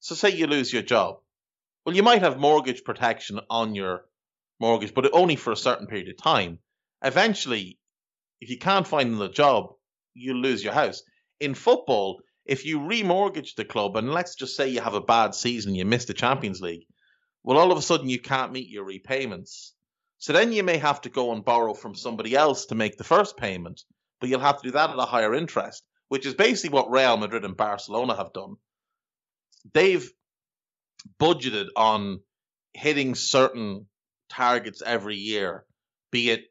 [0.00, 1.16] So say you lose your job.
[1.86, 4.06] Well, you might have mortgage protection on your
[4.58, 6.58] mortgage, but only for a certain period of time.
[7.00, 7.78] Eventually,
[8.40, 9.72] if you can't find another job,
[10.12, 11.04] you lose your house.
[11.38, 15.32] In football, if you remortgage the club and let's just say you have a bad
[15.32, 16.86] season, you miss the Champions League,
[17.44, 19.72] well, all of a sudden you can't meet your repayments.
[20.18, 23.04] So then you may have to go and borrow from somebody else to make the
[23.04, 23.84] first payment,
[24.18, 27.16] but you'll have to do that at a higher interest, which is basically what Real
[27.16, 28.56] Madrid and Barcelona have done.
[29.72, 30.10] They've
[31.20, 32.20] budgeted on
[32.72, 33.86] hitting certain
[34.28, 35.64] targets every year,
[36.10, 36.44] be it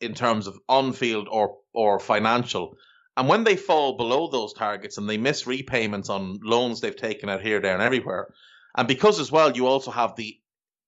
[0.00, 2.76] in terms of on field or, or financial,
[3.16, 7.28] and when they fall below those targets and they miss repayments on loans they've taken
[7.28, 8.32] out here, there, and everywhere,
[8.76, 10.38] and because as well you also have the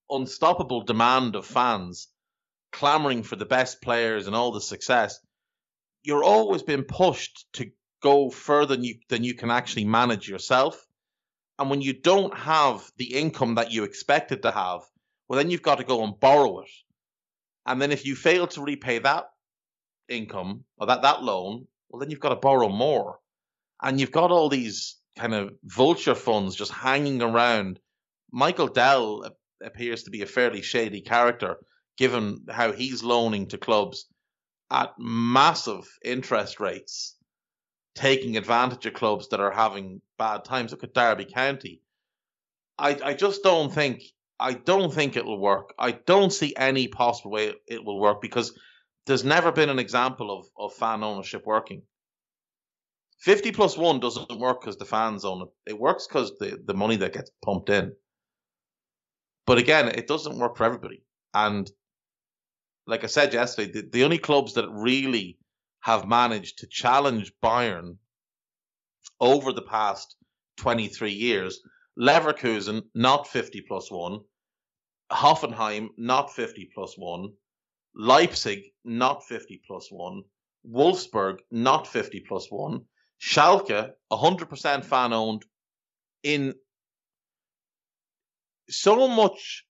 [0.08, 2.08] unstoppable demand of fans
[2.72, 5.18] clamoring for the best players and all the success,
[6.02, 7.70] you're always being pushed to
[8.02, 10.86] go further than you than you can actually manage yourself.
[11.60, 14.80] And when you don't have the income that you expected to have,
[15.28, 16.70] well then you've got to go and borrow it.
[17.66, 19.26] And then if you fail to repay that
[20.08, 23.18] income or that, that loan, well, then you've got to borrow more.
[23.82, 27.78] And you've got all these kind of vulture funds just hanging around.
[28.32, 29.30] Michael Dell
[29.62, 31.56] appears to be a fairly shady character,
[31.98, 34.06] given how he's loaning to clubs
[34.70, 37.16] at massive interest rates,
[37.94, 40.70] taking advantage of clubs that are having bad times.
[40.70, 41.82] Look at Derby County.
[42.78, 44.02] I, I just don't think
[44.38, 45.74] I don't think it will work.
[45.78, 48.58] I don't see any possible way it will work because
[49.06, 51.82] there's never been an example of, of fan ownership working.
[53.18, 55.72] 50 plus one doesn't work because the fans own it.
[55.72, 57.92] It works because the, the money that gets pumped in.
[59.46, 61.02] But again, it doesn't work for everybody.
[61.34, 61.70] And
[62.86, 65.36] like I said yesterday, the, the only clubs that really
[65.80, 67.96] have managed to challenge Bayern
[69.20, 70.16] over the past
[70.58, 71.60] 23 years
[71.98, 74.20] Leverkusen, not 50 plus one,
[75.10, 77.32] Hoffenheim, not 50 plus one,
[77.94, 80.22] Leipzig, not 50 plus 1.
[80.70, 82.84] Wolfsburg, not 50 plus 1.
[83.20, 85.44] Schalke, 100% fan owned,
[86.22, 86.54] in
[88.68, 89.64] so much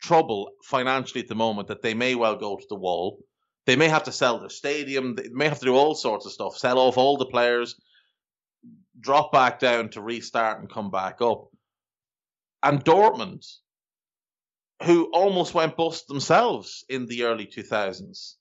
[0.00, 3.18] trouble financially at the moment that they may well go to the wall.
[3.66, 5.14] They may have to sell their stadium.
[5.14, 7.76] They may have to do all sorts of stuff, sell off all the players,
[8.98, 11.48] drop back down to restart and come back up.
[12.62, 13.46] And Dortmund,
[14.82, 18.34] who almost went bust themselves in the early 2000s.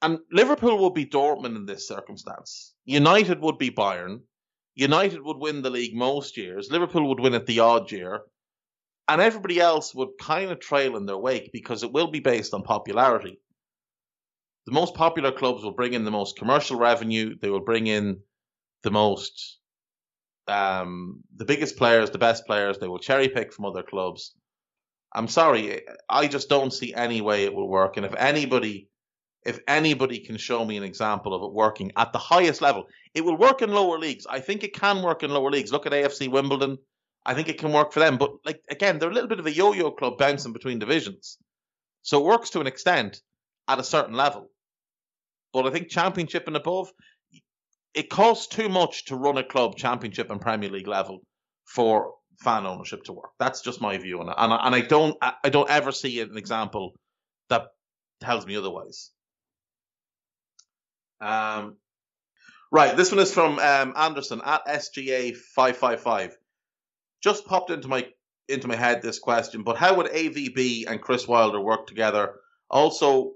[0.00, 2.74] And Liverpool would be Dortmund in this circumstance.
[2.84, 4.20] United would be Bayern.
[4.74, 6.70] United would win the league most years.
[6.70, 8.20] Liverpool would win it the odd year.
[9.08, 12.54] And everybody else would kind of trail in their wake because it will be based
[12.54, 13.40] on popularity.
[14.68, 17.36] The most popular clubs will bring in the most commercial revenue.
[17.40, 18.20] They will bring in
[18.82, 19.58] the most,
[20.46, 22.78] um, the biggest players, the best players.
[22.78, 24.34] They will cherry pick from other clubs
[25.14, 27.96] I'm sorry, I just don't see any way it will work.
[27.96, 28.88] And if anybody,
[29.44, 33.24] if anybody can show me an example of it working at the highest level, it
[33.24, 34.26] will work in lower leagues.
[34.28, 35.72] I think it can work in lower leagues.
[35.72, 36.78] Look at AFC Wimbledon.
[37.24, 38.18] I think it can work for them.
[38.18, 41.38] But like again, they're a little bit of a yo-yo club bouncing between divisions.
[42.02, 43.22] So it works to an extent
[43.66, 44.50] at a certain level.
[45.52, 46.90] But I think championship and above,
[47.94, 51.20] it costs too much to run a club championship and Premier League level
[51.66, 53.30] for fan ownership to work.
[53.38, 56.20] That's just my view on it, and I, and I don't I don't ever see
[56.20, 56.94] an example
[57.48, 57.68] that
[58.20, 59.10] tells me otherwise.
[61.20, 61.76] Um,
[62.70, 66.36] right, this one is from um, Anderson at SGA five five five.
[67.22, 68.06] Just popped into my
[68.48, 72.34] into my head this question, but how would AVB and Chris Wilder work together?
[72.70, 73.32] Also,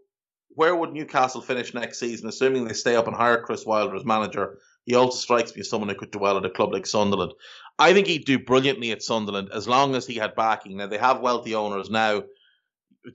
[0.55, 4.05] where would Newcastle finish next season, assuming they stay up and hire Chris Wilder as
[4.05, 4.59] manager?
[4.85, 7.33] He also strikes me as someone who could do well at a club like Sunderland.
[7.79, 10.77] I think he'd do brilliantly at Sunderland as long as he had backing.
[10.77, 12.25] Now they have wealthy owners now.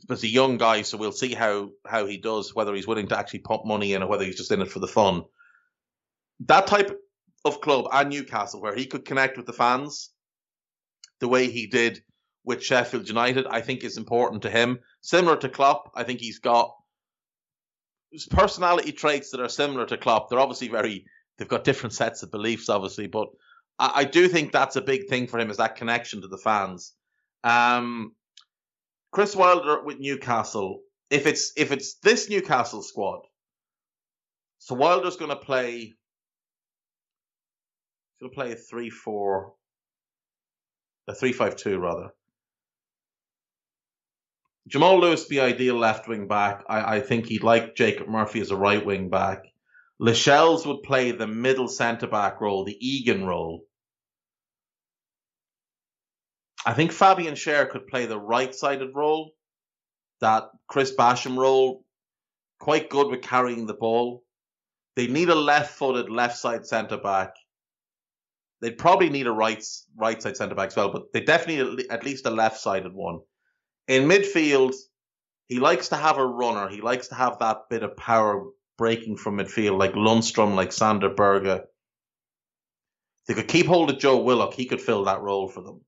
[0.07, 3.17] But a young guy, so we'll see how how he does, whether he's willing to
[3.17, 5.23] actually pump money in or whether he's just in it for the fun.
[6.41, 6.99] That type
[7.45, 10.09] of club and Newcastle, where he could connect with the fans,
[11.21, 12.03] the way he did
[12.43, 14.79] with Sheffield United, I think is important to him.
[15.01, 16.75] Similar to Klopp, I think he's got
[18.29, 20.29] personality traits that are similar to Klopp.
[20.29, 21.05] They're obviously very,
[21.37, 23.27] they've got different sets of beliefs, obviously, but
[23.79, 26.37] I, I do think that's a big thing for him is that connection to the
[26.37, 26.93] fans.
[27.43, 28.13] Um,
[29.11, 30.81] Chris Wilder with Newcastle.
[31.09, 33.21] If it's if it's this Newcastle squad,
[34.59, 35.77] so Wilder's going to play.
[35.79, 35.93] He's
[38.19, 39.53] going to play a three-four,
[41.07, 42.09] a three-five-two rather.
[44.67, 46.63] Jamal Lewis be ideal left wing back.
[46.67, 49.45] I, I think he'd like Jacob Murphy as a right wing back.
[49.99, 53.65] Lascelles would play the middle centre back role, the Egan role.
[56.65, 59.31] I think Fabian Schär could play the right sided role,
[60.19, 61.85] that Chris Basham role,
[62.59, 64.23] quite good with carrying the ball.
[64.95, 67.35] They need a left footed left side centre back.
[68.59, 69.63] They'd probably need a right
[69.95, 73.19] right side centre back as well, but they definitely at least a left sided one.
[73.87, 74.75] In midfield,
[75.47, 76.67] he likes to have a runner.
[76.67, 78.45] He likes to have that bit of power
[78.77, 81.61] breaking from midfield, like Lundstram, like Sander Berge.
[83.27, 84.53] They could keep hold of Joe Willock.
[84.53, 85.81] He could fill that role for them.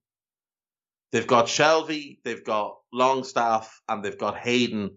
[1.11, 4.91] They've got Shelvey, they've got Longstaff, and they've got Hayden.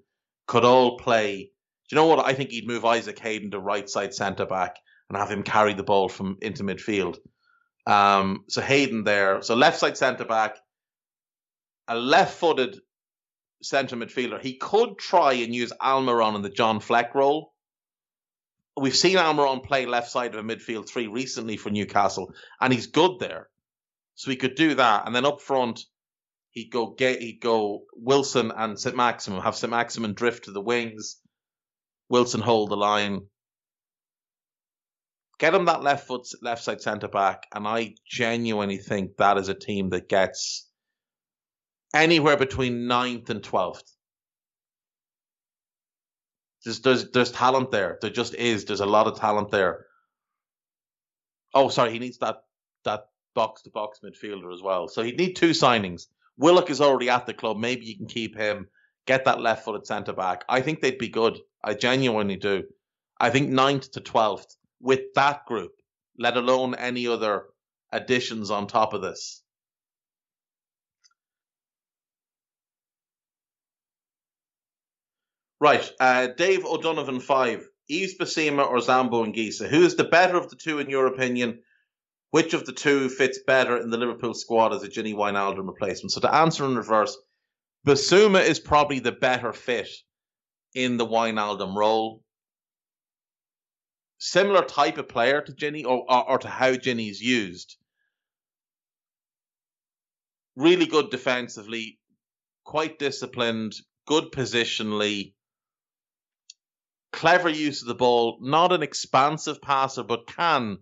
[0.46, 1.50] Could all play.
[1.88, 2.24] Do you know what?
[2.24, 4.76] I think he'd move Isaac Hayden to right side centre back
[5.08, 7.18] and have him carry the ball from into midfield.
[7.86, 9.42] Um, so Hayden there.
[9.42, 10.58] So left side centre back,
[11.88, 12.80] a left footed
[13.62, 14.40] centre midfielder.
[14.40, 17.52] He could try and use Almiron in the John Fleck role.
[18.76, 22.86] We've seen Almiron play left side of a midfield three recently for Newcastle, and he's
[22.86, 23.48] good there.
[24.14, 25.80] So he could do that, and then up front,
[26.50, 30.60] he'd go get he'd go Wilson and St Maximin, have St Maximin drift to the
[30.60, 31.18] wings,
[32.08, 33.26] Wilson hold the line.
[35.38, 39.48] Get him that left foot, left side centre back, and I genuinely think that is
[39.48, 40.68] a team that gets
[41.94, 43.94] anywhere between ninth and twelfth.
[46.64, 47.98] There's, there's talent there.
[48.00, 48.64] There just is.
[48.64, 49.86] There's a lot of talent there.
[51.54, 52.44] Oh, sorry, he needs that
[52.84, 54.88] that box to box midfielder as well.
[54.88, 56.06] So he'd need two signings.
[56.36, 57.58] Willock is already at the club.
[57.58, 58.68] Maybe you can keep him.
[59.06, 60.44] Get that left footed centre back.
[60.48, 61.38] I think they'd be good.
[61.64, 62.64] I genuinely do.
[63.18, 65.72] I think ninth to twelfth with that group,
[66.18, 67.44] let alone any other
[67.90, 69.41] additions on top of this.
[75.62, 77.64] Right, uh, Dave O'Donovan five.
[77.88, 79.68] Yves Bissouma or Zambo Anguissa?
[79.68, 81.62] Who is the better of the two in your opinion?
[82.32, 86.10] Which of the two fits better in the Liverpool squad as a Gini Wijnaldum replacement?
[86.10, 87.16] So to answer in reverse,
[87.86, 89.88] Bissouma is probably the better fit
[90.74, 92.24] in the Wijnaldum role.
[94.18, 97.76] Similar type of player to Gini or, or, or to how Gini's used.
[100.56, 102.00] Really good defensively,
[102.64, 103.74] quite disciplined,
[104.08, 105.34] good positionally,
[107.12, 110.78] clever use of the ball, not an expansive passer, but can,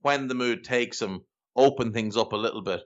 [0.00, 1.22] when the mood takes him,
[1.56, 2.82] open things up a little bit.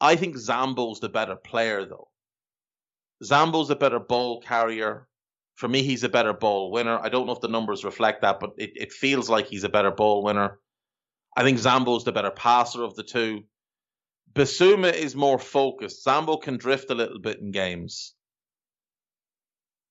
[0.00, 2.08] I think Zambo's the better player, though.
[3.22, 5.06] Zambo's a better ball carrier.
[5.56, 6.98] For me, he's a better ball winner.
[6.98, 9.68] I don't know if the numbers reflect that, but it, it feels like he's a
[9.68, 10.58] better ball winner.
[11.36, 13.44] I think Zambo's the better passer of the two.
[14.32, 16.04] Bissouma is more focused.
[16.04, 18.14] Zambo can drift a little bit in games.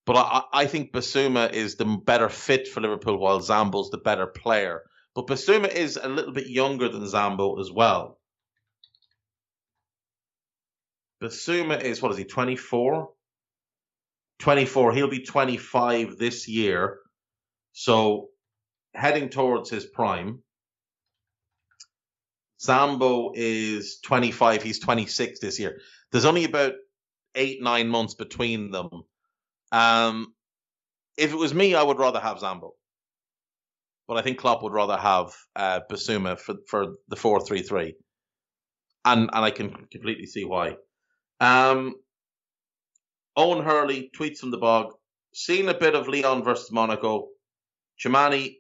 [0.06, 4.28] But I, I think Bissouma is the better fit for Liverpool, while Zambo's the better
[4.28, 4.84] player.
[5.16, 8.20] But Bissouma is a little bit younger than Zambo as well.
[11.22, 13.10] Bissouma is, what is he, 24?
[14.40, 14.94] 24.
[14.94, 17.00] He'll be 25 this year.
[17.72, 18.30] So
[18.94, 20.44] heading towards his prime.
[22.62, 24.64] Zambo is 25.
[24.64, 25.80] He's 26 this year.
[26.12, 26.74] There's only about
[27.36, 28.90] eight, nine months between them.
[29.74, 30.34] Um,
[31.18, 32.72] if it was me, I would rather have Zambo.
[34.08, 37.96] But I think Klopp would rather have uh, Bissouma for, for the 4 3 3.
[39.06, 40.76] And, and I can completely see why.
[41.40, 41.96] Um,
[43.36, 44.94] Owen Hurley tweets from the bog.
[45.34, 47.30] Seen a bit of Lyon versus Monaco.
[48.00, 48.58] Tchouameni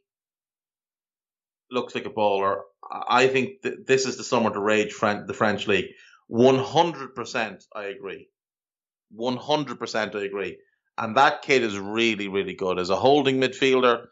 [1.69, 2.61] looks like a baller.
[2.91, 5.91] I think th- this is the summer to rage the French league.
[6.31, 8.29] 100% I agree.
[9.17, 10.57] 100% I agree.
[10.97, 12.79] And that kid is really, really good.
[12.79, 14.05] As a holding midfielder,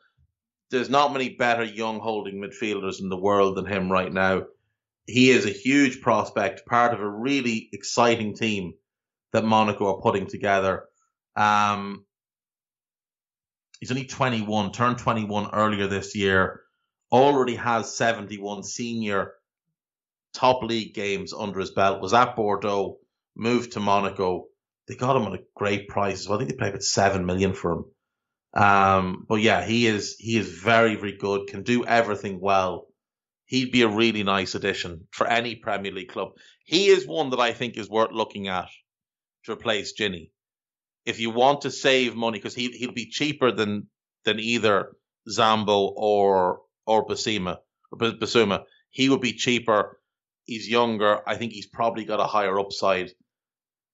[0.72, 4.44] there's not many better young holding midfielders in the world than him right now.
[5.06, 8.74] He is a huge prospect, part of a really exciting team
[9.34, 10.86] that Monaco are putting together.
[11.36, 12.06] Um,
[13.80, 16.62] he's only 21, turned 21 earlier this year,
[17.12, 19.34] already has 71 senior
[20.34, 22.98] top league games under his belt, was at Bordeaux,
[23.36, 24.48] moved to Monaco.
[24.88, 26.28] They got him at a great price.
[26.28, 27.86] Well, I think they paid about seven million for him.
[28.54, 31.48] Um, but yeah, he is he is very very good.
[31.48, 32.88] Can do everything well.
[33.46, 36.30] He'd be a really nice addition for any Premier League club.
[36.66, 38.70] He is one that I think is worth looking at
[39.46, 40.32] to replace Gini.
[41.06, 43.88] If you want to save money, because he he'll be cheaper than
[44.26, 44.94] than either
[45.30, 47.58] Zambo or or Basima
[47.92, 48.64] or Bissouma.
[48.90, 50.00] He would be cheaper.
[50.46, 51.28] He's younger.
[51.28, 53.12] I think he's probably got a higher upside.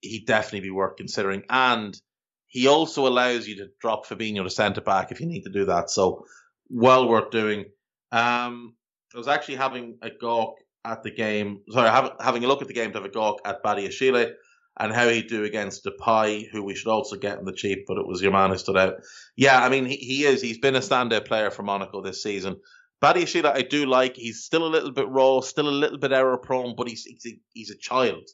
[0.02, 1.44] He'd definitely be worth considering.
[1.50, 2.00] And
[2.48, 5.66] he also allows you to drop Fabinho to centre back if you need to do
[5.66, 5.90] that.
[5.90, 6.26] So
[6.70, 7.66] well worth doing.
[8.12, 8.76] Um,
[9.14, 11.62] I was actually having a gawk at the game.
[11.70, 14.34] Sorry, have, having a look at the game to have a gawk at Badiashile
[14.80, 17.98] and how he'd do against Depay, who we should also get in the cheap, but
[17.98, 18.96] it was your man who stood out.
[19.36, 20.42] Yeah, I mean, he, he is.
[20.42, 22.58] He's been a standout player for Monaco this season.
[23.02, 24.16] Badiashile, I do like.
[24.16, 27.26] He's still a little bit raw, still a little bit error prone, but he's he's
[27.26, 28.28] a, he's a child.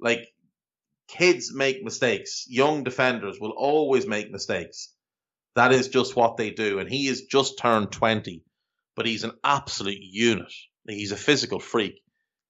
[0.00, 0.28] Like
[1.08, 2.44] kids make mistakes.
[2.48, 4.92] Young defenders will always make mistakes.
[5.56, 6.78] That is just what they do.
[6.78, 8.44] And he has just turned 20,
[8.94, 10.52] but he's an absolute unit.
[10.86, 12.00] He's a physical freak.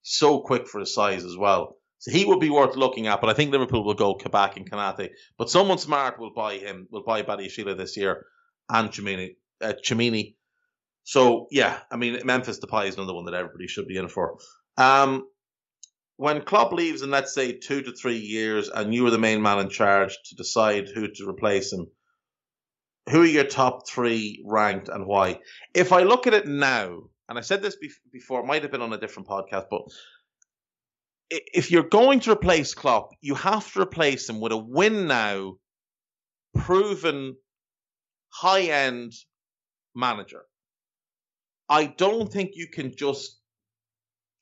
[0.03, 1.77] So quick for his size as well.
[2.01, 4.71] So he would be worth looking at, but I think Liverpool will go Kabak and
[4.71, 5.11] Konate.
[5.37, 8.27] But someone smart will buy him, will buy Badiashile this year
[8.69, 9.37] and Tchouameni.
[9.61, 10.37] Uh, Tchouameni.
[11.03, 14.37] So yeah, I mean Memphis Depay is another one that everybody should be in for.
[14.77, 15.27] Um,
[16.19, 19.41] when Klopp leaves in let's say two to three years, and you are the main
[19.41, 21.87] man in charge to decide who to replace him,
[23.09, 25.39] who are your top three ranked and why?
[25.75, 27.77] If I look at it now, and I said this
[28.13, 29.83] before, it might have been on a different podcast, but
[31.31, 35.55] if you're going to replace Klopp, you have to replace him with a win now,
[36.57, 37.37] proven,
[38.31, 39.13] high end
[39.95, 40.43] manager.
[41.69, 43.39] I don't think you can just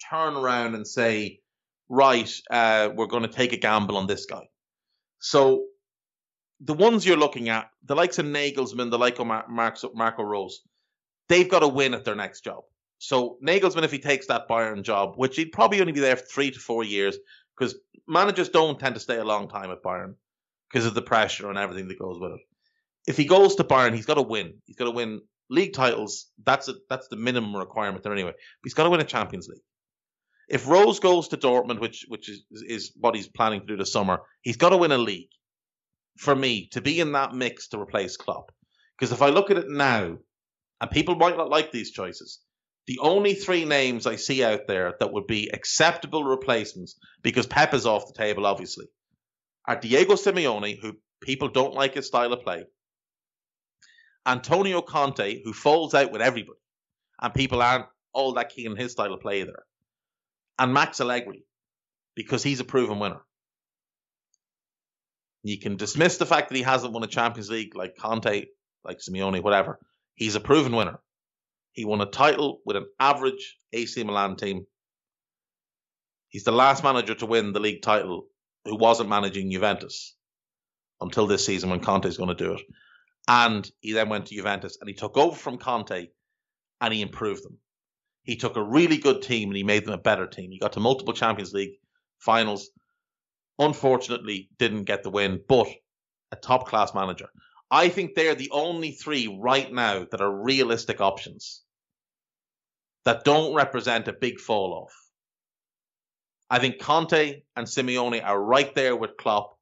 [0.08, 1.40] turn around and say,
[1.88, 4.48] right, uh, we're going to take a gamble on this guy.
[5.20, 5.64] So
[6.60, 10.60] the ones you're looking at, the likes of Nagelsmann, the like of Marco, Marco Rose,
[11.28, 12.64] they've got to win at their next job.
[12.98, 16.24] So Nagelsmann, if he takes that Bayern job, which he'd probably only be there for
[16.24, 17.16] three to four years,
[17.56, 17.76] because
[18.08, 20.14] managers don't tend to stay a long time at Bayern
[20.70, 22.40] because of the pressure and everything that goes with it.
[23.06, 24.54] If he goes to Bayern, he's got to win.
[24.64, 26.26] He's got to win league titles.
[26.44, 28.32] That's a, that's the minimum requirement there anyway.
[28.32, 29.62] But he's got to win a Champions League.
[30.48, 33.92] If Rose goes to Dortmund, which which is is what he's planning to do this
[33.92, 35.30] summer, he's got to win a league.
[36.18, 38.50] For me to be in that mix to replace Klopp,
[38.98, 40.16] because if I look at it now,
[40.80, 42.40] and people might not like these choices,
[42.86, 47.74] the only three names I see out there that would be acceptable replacements, because Pep
[47.74, 48.86] is off the table, obviously,
[49.66, 52.64] are Diego Simeone, who people don't like his style of play,
[54.24, 56.58] Antonio Conte, who falls out with everybody,
[57.20, 59.64] and people aren't all that keen on his style of play either,
[60.58, 61.44] and Max Allegri,
[62.14, 63.20] because he's a proven winner.
[65.42, 68.46] You can dismiss the fact that he hasn't won a Champions League like Conte,
[68.84, 69.78] like Simeone, whatever.
[70.14, 70.98] He's a proven winner.
[71.72, 74.66] He won a title with an average AC Milan team.
[76.28, 78.26] He's the last manager to win the league title
[78.64, 80.16] who wasn't managing Juventus
[81.00, 82.62] until this season when Conte is going to do it.
[83.28, 86.08] And he then went to Juventus and he took over from Conte
[86.80, 87.58] and he improved them.
[88.26, 90.50] He took a really good team and he made them a better team.
[90.50, 91.78] He got to multiple Champions League
[92.18, 92.68] finals.
[93.58, 95.68] Unfortunately, didn't get the win, but
[96.32, 97.28] a top class manager.
[97.70, 101.62] I think they're the only three right now that are realistic options
[103.04, 104.94] that don't represent a big fall off.
[106.50, 109.56] I think Conte and Simeone are right there with Klopp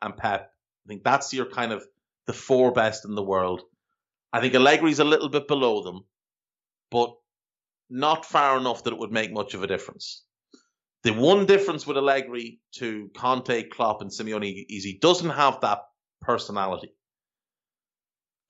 [0.00, 0.50] and Pep.
[0.84, 1.84] I think that's your kind of
[2.26, 3.62] the four best in the world.
[4.32, 6.04] I think Allegri's a little bit below them,
[6.90, 7.14] but
[7.92, 10.24] not far enough that it would make much of a difference.
[11.04, 15.80] The one difference with Allegri to Conte, Klopp, and Simeone is he doesn't have that
[16.20, 16.94] personality.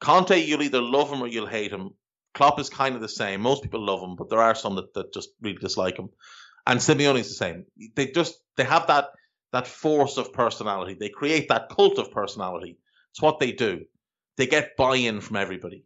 [0.00, 1.90] Conte, you'll either love him or you'll hate him.
[2.34, 3.40] Klopp is kind of the same.
[3.40, 6.10] Most people love him, but there are some that, that just really dislike him.
[6.66, 7.64] And Simeone is the same.
[7.94, 9.08] They just they have that
[9.52, 10.96] that force of personality.
[10.98, 12.78] They create that cult of personality
[13.12, 13.84] it's what they do.
[14.36, 15.84] They get buy-in from everybody.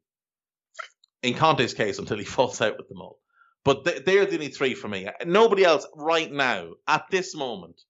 [1.23, 3.19] In Conte's case, until he falls out with them all.
[3.67, 5.09] But they're the only three for me.
[5.25, 7.83] Nobody else right now, at this moment,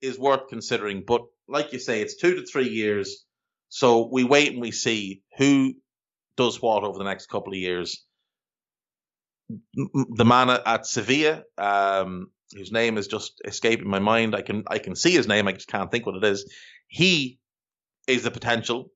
[0.00, 1.04] is worth considering.
[1.06, 3.26] But like you say, it's two to three years.
[3.68, 5.74] So we wait and we see who
[6.38, 8.06] does what over the next couple of years.
[9.74, 14.34] The man at Sevilla, um, whose name is just escaping my mind.
[14.34, 15.46] I can I can see his name.
[15.46, 16.50] I just can't think what it is.
[16.88, 17.38] He
[18.06, 18.90] is the potential,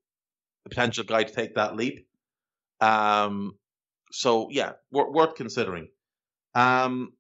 [0.65, 2.07] the potential guy to take that leap.
[2.81, 3.59] Um,
[4.13, 5.89] so yeah, worth considering.
[6.55, 7.13] Um,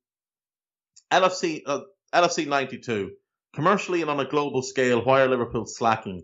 [1.12, 1.80] LFC uh,
[2.14, 3.12] LFC ninety two
[3.54, 5.04] commercially and on a global scale.
[5.04, 6.22] Why are Liverpool slacking?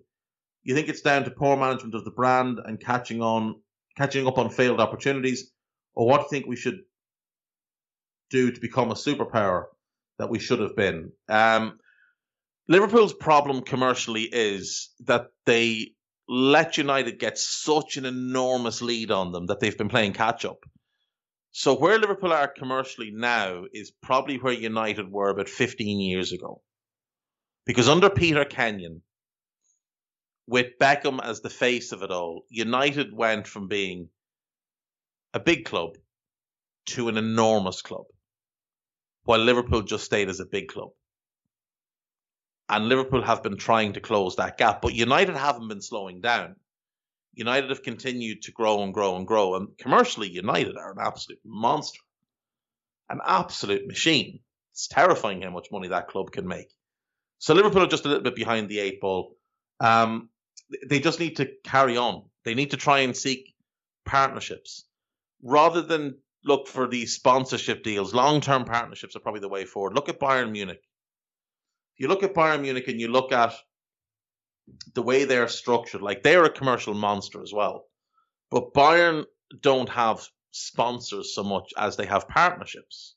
[0.63, 3.61] You think it's down to poor management of the brand and catching on
[3.97, 5.51] catching up on failed opportunities,
[5.95, 6.81] or what do you think we should
[8.31, 9.65] do to become a superpower
[10.19, 11.13] that we should have been?
[11.29, 11.79] Um,
[12.69, 15.93] Liverpool's problem commercially is that they
[16.29, 20.65] let United get such an enormous lead on them that they've been playing catch up.
[21.59, 26.63] So where Liverpool are commercially now is probably where United were about 15 years ago.
[27.67, 29.03] Because under Peter Kenyon,
[30.47, 34.09] with Beckham as the face of it all, United went from being
[35.35, 35.97] a big club
[36.91, 38.05] to an enormous club,
[39.25, 40.91] while Liverpool just stayed as a big club
[42.69, 46.55] and Liverpool have been trying to close that gap, but United haven't been slowing down.
[47.39, 51.41] United have continued to grow and grow and grow, and commercially, United are an absolute
[51.45, 52.01] monster,
[53.11, 54.41] an absolute machine.
[54.73, 56.69] It's terrifying how much money that club can make.
[57.39, 59.37] So Liverpool are just a little bit behind the eight ball.
[59.81, 60.31] Um,
[60.89, 62.25] they just need to carry on.
[62.45, 63.55] They need to try and seek
[64.07, 64.87] partnerships
[65.43, 68.15] rather than look for these sponsorship deals.
[68.15, 69.95] Long term partnerships are probably the way forward.
[69.95, 70.81] Look at Bayern Munich
[71.97, 73.55] If you look at Bayern Munich and you look at
[74.95, 77.85] the way they're structured, like they're a commercial monster as well.
[78.51, 79.25] But Bayern
[79.61, 83.15] don't have sponsors so much as they have partnerships.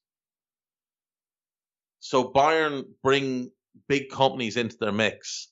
[2.00, 3.52] So Bayern bring
[3.88, 5.50] big companies into their mix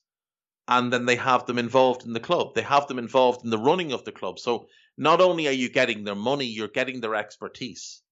[0.68, 2.54] and then they have them involved in the club.
[2.54, 4.38] They have them involved in the running of the club.
[4.38, 8.02] So not only are you getting their money, you're getting their expertise.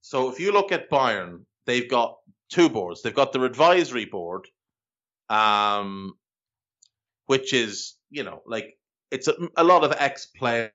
[0.00, 2.16] So if you look at Bayern, they've got
[2.48, 3.02] two boards.
[3.02, 4.46] They've got their advisory board,
[5.28, 6.14] um,
[7.26, 8.74] which is you know like
[9.10, 10.70] it's a, a lot of ex players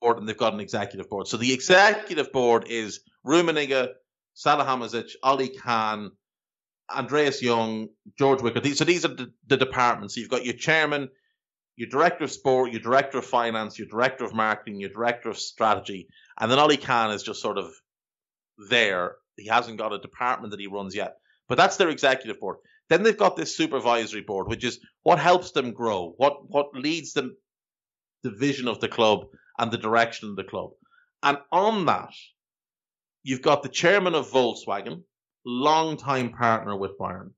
[0.00, 1.26] board, and they've got an executive board.
[1.26, 3.88] So the executive board is Rummenigge,
[4.36, 6.10] Salihamidzic, Ollie Kahn,
[6.94, 8.62] Andreas Jung, George Wicker.
[8.74, 10.14] So these are the, the departments.
[10.14, 11.08] So you've got your chairman,
[11.76, 15.38] your director of sport, your director of finance, your director of marketing, your director of
[15.38, 16.08] strategy,
[16.38, 17.72] and then Ollie Kahn is just sort of
[18.70, 19.16] there.
[19.36, 21.16] He hasn't got a department that he runs yet,
[21.48, 22.56] but that's their executive board.
[22.88, 27.12] Then they've got this supervisory board, which is what helps them grow, what what leads
[27.12, 27.36] them
[28.22, 29.26] the vision of the club
[29.58, 30.70] and the direction of the club.
[31.22, 32.14] And on that,
[33.22, 35.02] you've got the chairman of Volkswagen,
[35.44, 37.30] long-time partner with Bayern.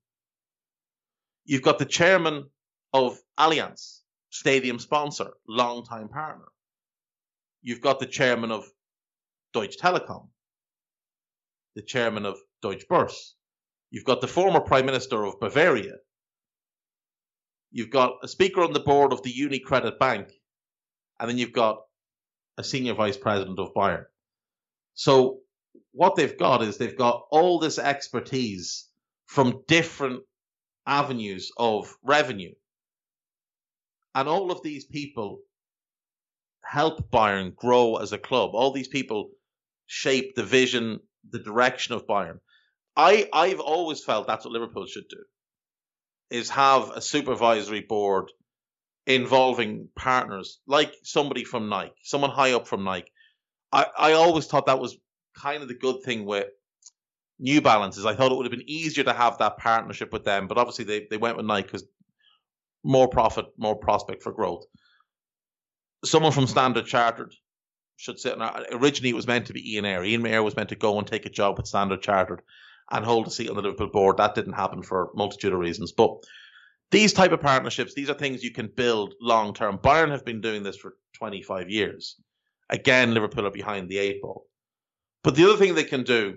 [1.44, 2.51] You've got the chairman
[2.92, 6.46] of Allianz, stadium sponsor, long-time partner.
[7.62, 8.64] You've got the chairman of
[9.53, 10.28] Deutsche Telekom,
[11.74, 13.32] the chairman of Deutsche Börse.
[13.91, 15.97] You've got the former prime minister of Bavaria.
[17.70, 20.32] You've got a speaker on the board of the UniCredit Bank.
[21.20, 21.80] And then you've got
[22.57, 24.05] a senior vice president of Bayern.
[24.95, 25.41] So
[25.93, 28.89] what they've got is they've got all this expertise
[29.26, 30.22] from different
[30.86, 32.55] avenues of revenue.
[34.14, 35.41] And all of these people
[36.64, 38.51] help Bayern grow as a club.
[38.55, 39.30] All these people
[39.86, 42.41] shape the vision the direction of Bayern.
[42.99, 45.22] I I've always felt that's what Liverpool should do,
[46.30, 48.32] is have a supervisory board
[49.07, 53.12] involving partners like somebody from Nike, someone high up from Nike.
[53.72, 54.99] I, I always thought that was
[55.36, 56.49] kind of the good thing with
[57.38, 58.05] New Balances.
[58.05, 60.84] I thought it would have been easier to have that partnership with them, but obviously
[60.84, 61.84] they, they went with Nike because
[62.82, 64.64] more profit, more prospect for growth.
[66.05, 67.32] Someone from Standard Chartered
[67.96, 68.40] should sit.
[68.40, 70.05] On, originally, it was meant to be Ian Ayre.
[70.05, 72.42] Ian Ayre was meant to go and take a job with Standard Chartered
[72.91, 74.16] and hold a seat on the Liverpool board.
[74.16, 75.93] That didn't happen for a multitude of reasons.
[75.93, 76.16] But
[76.91, 79.78] these type of partnerships, these are things you can build long term.
[79.78, 82.16] Bayern have been doing this for 25 years.
[82.70, 84.47] Again, Liverpool are behind the eight ball.
[85.22, 86.36] But the other thing they can do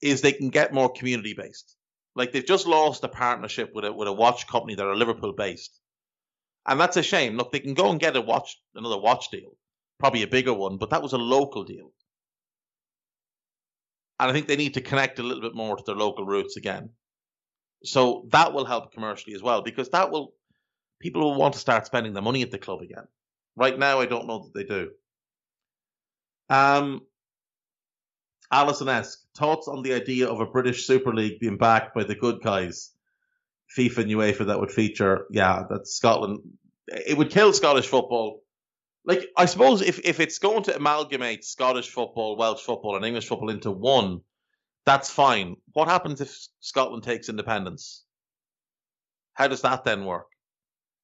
[0.00, 1.76] is they can get more community based.
[2.14, 5.32] Like they've just lost a partnership with a with a watch company that are Liverpool
[5.32, 5.78] based.
[6.66, 7.36] And that's a shame.
[7.36, 9.52] Look, they can go and get a watch, another watch deal,
[9.98, 11.92] probably a bigger one, but that was a local deal.
[14.20, 16.56] And I think they need to connect a little bit more to their local roots
[16.56, 16.90] again.
[17.84, 20.34] So that will help commercially as well, because that will,
[21.00, 23.06] people will want to start spending the money at the club again.
[23.56, 24.90] Right now, I don't know that they do.
[26.50, 27.02] Um,
[28.50, 32.14] Alison esque thoughts on the idea of a British Super League being backed by the
[32.14, 32.90] good guys
[33.76, 36.40] FIFA and UEFA that would feature, yeah, that Scotland.
[36.86, 38.42] It would kill Scottish football.
[39.08, 43.26] Like I suppose if if it's going to amalgamate Scottish football, Welsh football, and English
[43.26, 44.20] football into one,
[44.84, 45.56] that's fine.
[45.72, 48.04] What happens if Scotland takes independence?
[49.32, 50.26] How does that then work?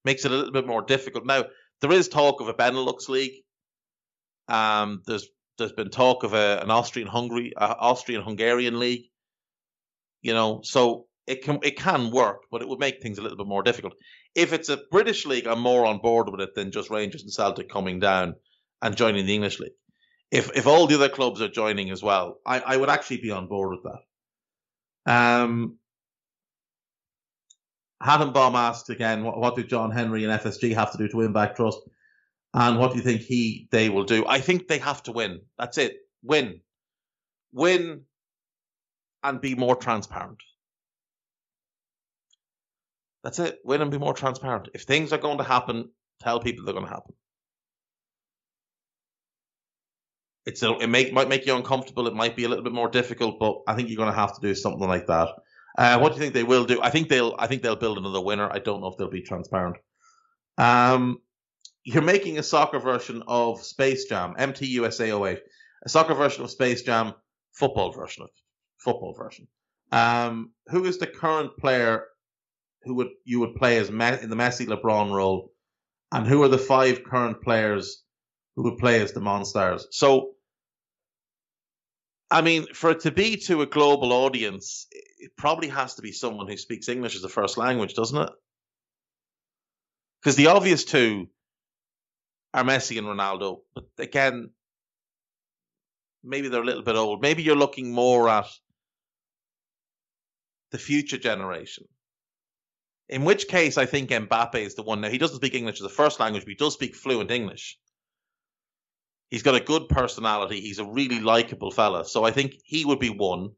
[0.04, 1.24] Makes it a little bit more difficult.
[1.24, 1.46] Now
[1.80, 3.42] there is talk of a Benelux league.
[4.48, 5.26] Um, there's
[5.56, 9.06] there's been talk of a, an Austrian Hungary, uh, Austrian Hungarian league.
[10.20, 13.38] You know, so it can it can work, but it would make things a little
[13.38, 13.94] bit more difficult.
[14.34, 17.32] If it's a British league, I'm more on board with it than just Rangers and
[17.32, 18.34] Celtic coming down
[18.82, 19.72] and joining the English league.
[20.30, 23.30] If if all the other clubs are joining as well, I, I would actually be
[23.30, 23.92] on board with
[25.06, 25.12] that.
[25.12, 25.78] Um,
[28.02, 31.32] Hattenbaum asked again, what, what do John Henry and FSG have to do to win
[31.32, 31.78] back trust?
[32.52, 34.24] And what do you think he they will do?
[34.26, 35.40] I think they have to win.
[35.58, 35.96] That's it.
[36.22, 36.60] Win.
[37.52, 38.02] Win
[39.22, 40.42] and be more transparent.
[43.24, 43.58] That's it.
[43.64, 44.68] Win and be more transparent.
[44.74, 45.88] If things are going to happen,
[46.20, 47.14] tell people they're going to happen.
[50.44, 52.06] It's a, it make, might make you uncomfortable.
[52.06, 54.34] It might be a little bit more difficult, but I think you're going to have
[54.34, 55.30] to do something like that.
[55.76, 56.80] Uh, what do you think they will do?
[56.82, 57.34] I think they'll.
[57.36, 58.48] I think they'll build another winner.
[58.52, 59.76] I don't know if they'll be transparent.
[60.56, 61.18] Um,
[61.82, 65.40] you're making a soccer version of Space Jam, MTUSA 08,
[65.84, 67.14] a soccer version of Space Jam,
[67.52, 68.30] football version of
[68.78, 69.48] football version.
[69.90, 72.04] Um, who is the current player
[72.84, 75.52] who would you would play as in the Messi LeBron role,
[76.12, 78.02] and who are the five current players
[78.56, 79.82] who would play as the Monstars?
[79.90, 80.32] So,
[82.30, 86.12] I mean, for it to be to a global audience, it probably has to be
[86.12, 88.30] someone who speaks English as a first language, doesn't it?
[90.20, 91.28] Because the obvious two
[92.52, 93.60] are Messi and Ronaldo.
[93.74, 94.50] But again,
[96.22, 97.20] maybe they're a little bit old.
[97.20, 98.46] Maybe you're looking more at
[100.70, 101.84] the future generation.
[103.08, 105.00] In which case, I think Mbappe is the one.
[105.00, 107.78] Now, he doesn't speak English as a first language, but he does speak fluent English.
[109.30, 110.60] He's got a good personality.
[110.60, 112.04] He's a really likable fella.
[112.04, 113.50] So I think he would be one.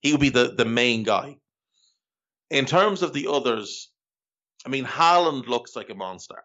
[0.00, 1.36] He would be the, the main guy.
[2.50, 3.90] In terms of the others,
[4.66, 6.42] I mean, Haaland looks like a monster.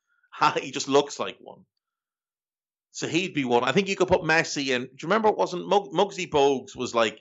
[0.60, 1.64] he just looks like one.
[2.92, 3.64] So he'd be one.
[3.64, 4.82] I think you could put Messi in.
[4.82, 7.18] Do you remember it wasn't Mug- Muggsy Bogues was like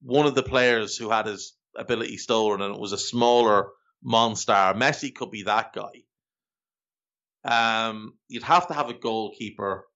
[0.00, 3.68] one of the players who had his ability stolen, and it was a smaller
[4.02, 4.52] monster.
[4.52, 6.02] Messi could be that guy.
[7.44, 9.86] Um, you'd have to have a goalkeeper.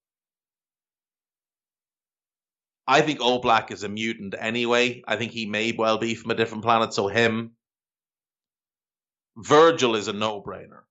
[2.87, 5.03] I think Oblak is a mutant anyway.
[5.07, 7.53] I think he may well be from a different planet, so him.
[9.37, 10.83] Virgil is a no-brainer.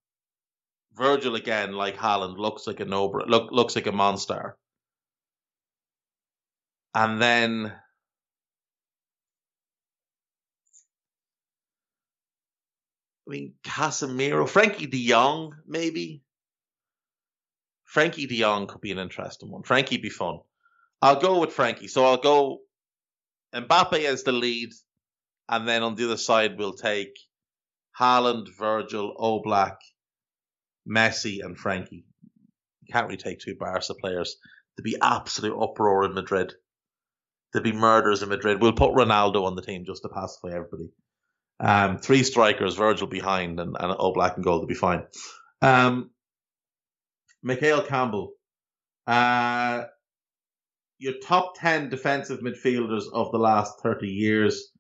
[0.93, 4.57] Virgil again, like Haaland, looks like a no look looks like a monster.
[6.93, 7.73] And then
[13.27, 16.21] I mean Casemiro, Frenkie de Jong, maybe.
[17.93, 19.63] Frenkie de Jong could be an interesting one.
[19.63, 20.39] Frenkie be fun.
[21.01, 21.89] I'll go with Frenkie.
[21.89, 22.59] So I'll go
[23.53, 24.71] Mbappe as the lead,
[25.49, 27.17] and then on the other side we'll take
[27.99, 29.77] Haaland, Virgil, Oblak,
[30.87, 32.03] Messi and Frenkie.
[32.91, 34.37] Can't really take two Barca players.
[34.75, 36.53] There'd be absolute uproar in Madrid.
[37.53, 38.61] There'd be murders in Madrid.
[38.61, 40.91] We'll put Ronaldo on the team just to pacify everybody.
[41.59, 45.03] Um, three strikers, Virgil behind, and, and black and goal to be fine.
[45.61, 46.11] Um,
[47.41, 48.33] Michael Campbell.
[49.07, 49.85] Uh,
[50.97, 54.71] your top 10 defensive midfielders of the last 30 years.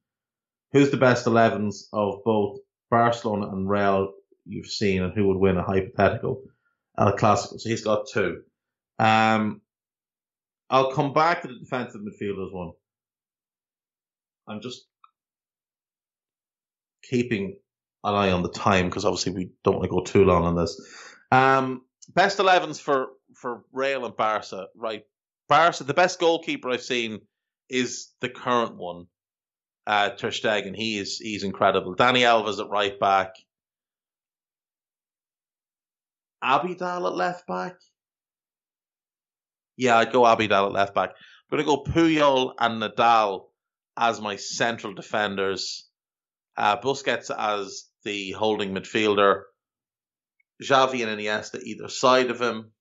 [0.71, 2.59] Who's the best 11s of both
[2.89, 4.13] Barcelona and Real
[4.45, 6.43] you've seen and who would win a hypothetical
[6.97, 7.59] El Clasico.
[7.59, 8.41] So he's got two.
[8.99, 9.61] Um,
[10.69, 12.71] I'll come back to the defensive midfielders one.
[14.47, 14.85] I'm just
[17.09, 17.57] keeping
[18.03, 20.55] an eye on the time because obviously we don't want to go too long on
[20.55, 20.79] this.
[21.31, 21.81] Um,
[22.13, 25.03] best 11s for for Real and Barca, right?
[25.49, 27.19] Barca, the best goalkeeper I've seen
[27.69, 29.07] is the current one,
[29.87, 30.75] uh, Ter Stegen.
[30.75, 31.95] He is he's incredible.
[31.95, 33.33] Dani Alves at right back.
[36.43, 37.75] Abidal at left back.
[39.77, 41.09] Yeah, I'd go Abidal at left back.
[41.09, 43.45] I'm going to go Puyol and Nadal
[43.97, 45.84] as my central defenders.
[46.57, 49.41] Uh, Busquets as the holding midfielder.
[50.63, 52.71] Xavi and Iniesta either side of him.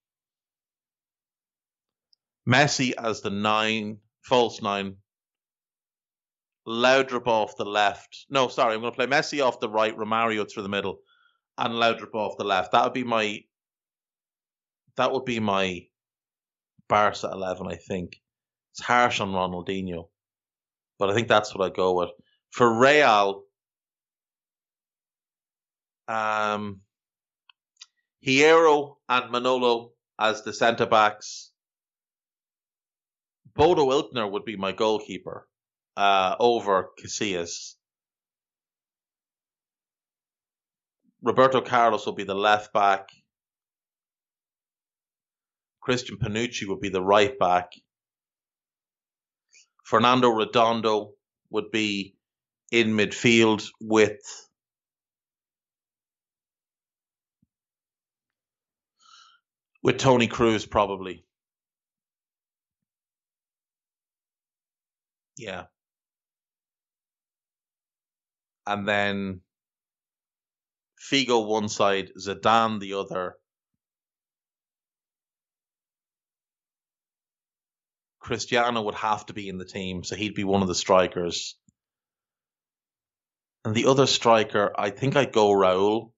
[2.48, 4.96] Messi as the nine, false nine.
[6.68, 8.26] Laudrup off the left.
[8.30, 10.98] No, sorry, I'm going to play Messi off the right, Romario through the middle,
[11.58, 12.72] and Laudrup off the left.
[12.72, 13.40] That would be my
[14.96, 15.86] that would be my
[16.88, 17.66] Barca eleven.
[17.66, 18.16] I think
[18.72, 20.08] it's harsh on Ronaldinho,
[20.98, 22.10] but I think that's what I go with
[22.50, 23.43] for Real.
[26.08, 26.80] Um,
[28.26, 31.50] Hierro and Manolo as the centre backs.
[33.54, 35.46] Bodo Illgner would be my goalkeeper
[35.96, 37.74] uh, over Casillas.
[41.22, 43.08] Roberto Carlos will be the left back.
[45.80, 47.72] Christian Panucci would be the right back.
[49.84, 51.12] Fernando Redondo
[51.50, 52.16] would be
[52.72, 54.18] in midfield with
[59.84, 61.24] with Toni Kroos probably.
[65.36, 65.64] Yeah.
[68.66, 69.42] And then
[70.98, 73.36] Figo one side, Zidane the other.
[78.20, 81.56] Cristiano would have to be in the team, so he'd be one of the strikers.
[83.66, 86.13] And the other striker, I think I'd go Raul.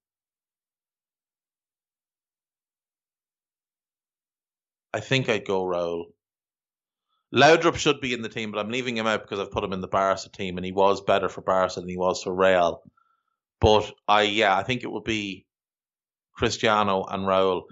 [4.97, 6.07] I think I'd go Raul.
[7.34, 9.74] Laudrup should be in the team, but I'm leaving him out because I've put him
[9.74, 12.80] in the Barca team, and he was better for Barca than he was for Real.
[13.61, 15.44] But I, yeah, I think it would be
[16.34, 17.64] Cristiano and Raul.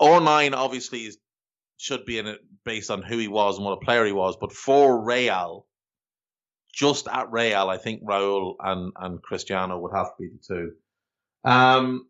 [0.00, 1.18] R9 obviously is,
[1.76, 4.36] should be in it based on who he was and what a player he was.
[4.40, 5.64] But for Real,
[6.74, 10.72] just at Real, I think Raul and, and Cristiano would have to be the two.
[11.48, 12.08] Um,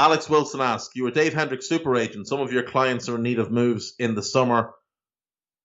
[0.00, 2.26] Alex Wilson asks, you are Dave Hendrick super agent.
[2.26, 4.70] Some of your clients are in need of moves in the summer.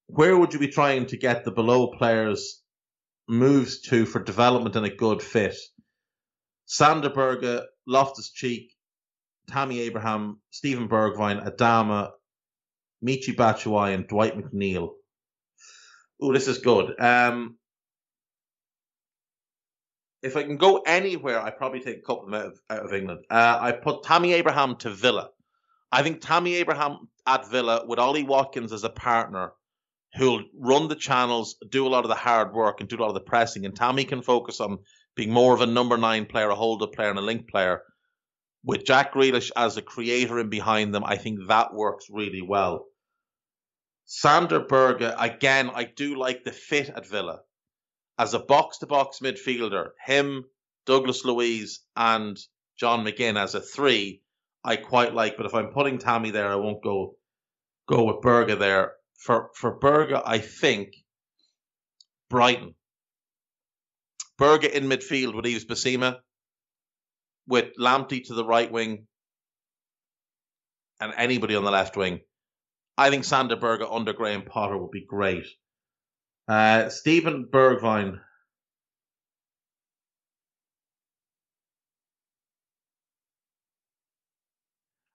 [0.08, 2.62] Where would you be trying to get the below players
[3.28, 5.56] moves to for development and a good fit.
[6.66, 8.72] Sander Berge, Loftus Cheek,
[9.48, 12.12] Tammy Abraham, Steven Bergwijn, Adama,
[13.04, 14.90] Michy Batshuayi, and Dwight McNeil.
[16.22, 17.00] Oh, this is good.
[17.00, 17.58] Um,
[20.22, 22.94] if I can go anywhere, I probably take a couple of out of, out of
[22.94, 23.26] England.
[23.30, 25.30] Uh, I put Tammy Abraham to Villa.
[25.92, 29.54] I think Tammy Abraham at Villa with Ollie Watkins as a partner
[30.16, 33.10] who'll run the channels, do a lot of the hard work, and do a lot
[33.10, 33.66] of the pressing.
[33.66, 34.80] And Tammy can focus on
[35.16, 37.82] being more of a number nine player, a hold up player, and a link player.
[38.64, 42.86] With Jack Grealish as a creator in behind them, I think that works really well.
[44.06, 47.40] Sander Berge, again, I do like the fit at Villa.
[48.18, 50.46] As a box to box midfielder, him,
[50.86, 52.38] Douglas Luiz, and
[52.80, 54.22] John McGinn as a three,
[54.64, 55.38] I quite like.
[55.38, 57.18] But if I'm putting Tammy there, I won't go
[57.88, 60.96] go with Berge there for for Berge, I think
[62.30, 62.76] Brighton.
[64.38, 66.20] Berge in midfield with Yves Bissouma,
[67.48, 69.08] with Lamptey to the right wing,
[71.00, 72.20] and anybody on the left wing.
[72.98, 75.46] I think Sander Berge under Graham Potter would be great.
[76.48, 78.20] Uh, Steven Bergwijn.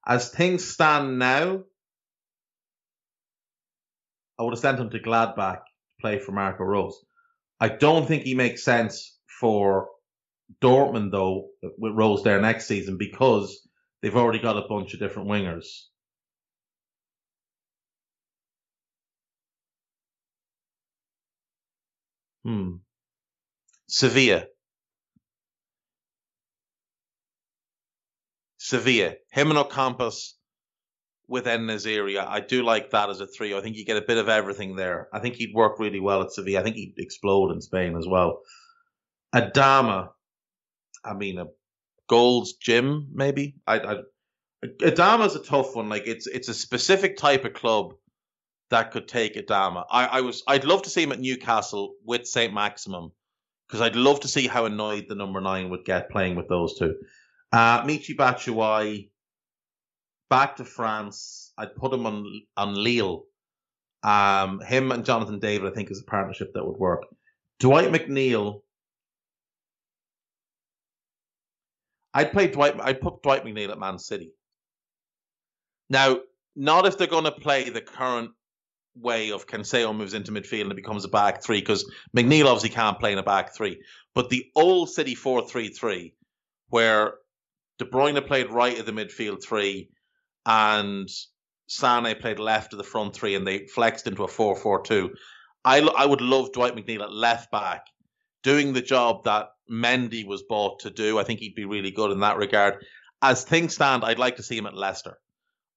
[0.06, 1.62] As things stand now,
[4.38, 6.98] I would have sent him to Gladbach to play for Marco Rose.
[7.60, 9.88] I don't think he makes sense for
[10.60, 13.68] Dortmund though with Rose there next season because
[14.02, 15.66] they've already got a bunch of different wingers.
[22.44, 22.76] Hmm.
[23.88, 24.46] Sevilla.
[28.58, 29.14] Sevilla.
[29.30, 30.32] Him and Ocampos
[31.26, 32.18] with En-Nesyri.
[32.18, 33.54] I do like that as a three.
[33.54, 35.08] I think you get a bit of everything there.
[35.12, 36.60] I think he'd work really well at Sevilla.
[36.60, 38.40] I think he'd explode in Spain as well.
[39.34, 40.08] Adama,
[41.04, 41.46] I mean, a
[42.08, 43.54] Gold's Gym maybe.
[43.66, 43.96] I, I
[44.64, 45.88] Adama's a tough one.
[45.88, 47.94] Like it's it's a specific type of club
[48.70, 49.84] that could take Adama.
[49.90, 53.10] I, I was I'd love to see him at Newcastle with Saint Maximin
[53.66, 56.78] because I'd love to see how annoyed the number nine would get playing with those
[56.78, 56.94] two.
[57.52, 59.10] Uh, Michy Batshuayi,
[60.28, 61.52] back to France.
[61.58, 62.24] I'd put him on
[62.56, 63.24] on Lille.
[64.02, 67.02] Um, him and Jonathan David, I think, is a partnership that would work.
[67.58, 68.62] Dwight McNeil.
[72.14, 72.76] I'd play Dwight.
[72.80, 74.32] I'd put Dwight McNeil at Man City.
[75.90, 76.20] Now,
[76.56, 78.30] not if they're going to play the current
[79.00, 82.70] way of Cancelo moves into midfield and it becomes a back three, because McNeil obviously
[82.70, 83.80] can't play in a back three.
[84.14, 86.14] But the old City four three three,
[86.68, 87.14] where
[87.78, 89.90] De Bruyne played right of the midfield three,
[90.46, 91.08] and
[91.70, 95.10] Sane played left of the front three and they flexed into a 4 4 2.
[95.64, 97.86] I, I would love Dwight McNeil at left back
[98.42, 101.18] doing the job that Mendy was bought to do.
[101.18, 102.84] I think he'd be really good in that regard.
[103.22, 105.18] As things stand, I'd like to see him at Leicester.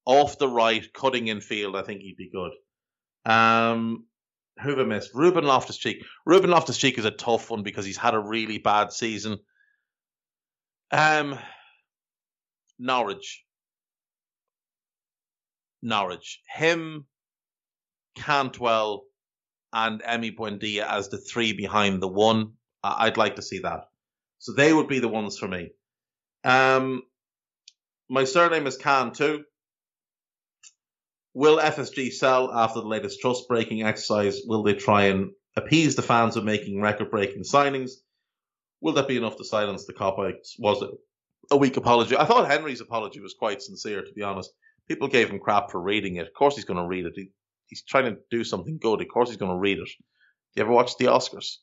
[0.06, 2.52] Off the right, cutting in field, I think he'd be good.
[3.24, 4.04] Um,
[4.58, 5.10] I missed?
[5.14, 6.04] Ruben Loftus Cheek.
[6.24, 9.38] Ruben Loftus Cheek is a tough one because he's had a really bad season.
[10.90, 11.38] Um,
[12.78, 13.44] Norwich.
[15.82, 16.40] Norwich.
[16.48, 17.06] Him,
[18.14, 19.04] Cantwell,
[19.72, 22.52] and Emi Buendia as the three behind the one.
[22.82, 23.88] I'd like to see that.
[24.38, 25.70] So they would be the ones for me.
[26.44, 27.02] Um,
[28.08, 29.44] my surname is Khan too.
[31.34, 34.40] Will FSG sell after the latest trust breaking exercise?
[34.46, 37.90] Will they try and appease the fans with making record breaking signings?
[38.80, 40.16] Will that be enough to silence the Kop?
[40.58, 40.90] Was it
[41.50, 42.16] a weak apology?
[42.16, 44.52] I thought Henry's apology was quite sincere, to be honest.
[44.86, 46.26] People gave him crap for reading it.
[46.26, 47.14] Of course, he's going to read it.
[47.16, 47.30] He,
[47.66, 49.00] he's trying to do something good.
[49.00, 49.88] Of course, he's going to read it.
[50.54, 51.56] You ever watch the Oscars?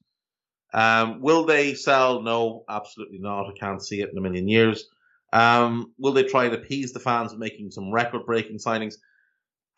[0.73, 2.21] Um, will they sell?
[2.21, 3.47] No, absolutely not.
[3.47, 4.85] I can't see it in a million years.
[5.31, 8.95] Um, will they try and appease the fans with making some record-breaking signings?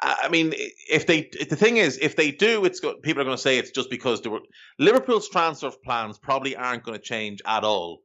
[0.01, 0.53] I mean,
[0.89, 3.57] if they the thing is, if they do, it's go, people are going to say
[3.57, 4.41] it's just because were
[4.77, 8.01] Liverpool's transfer plans probably aren't going to change at all.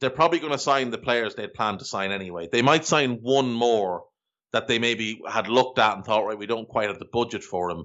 [0.00, 2.48] They're probably going to sign the players they'd planned to sign anyway.
[2.50, 4.04] They might sign one more
[4.52, 7.44] that they maybe had looked at and thought, right, we don't quite have the budget
[7.44, 7.84] for him.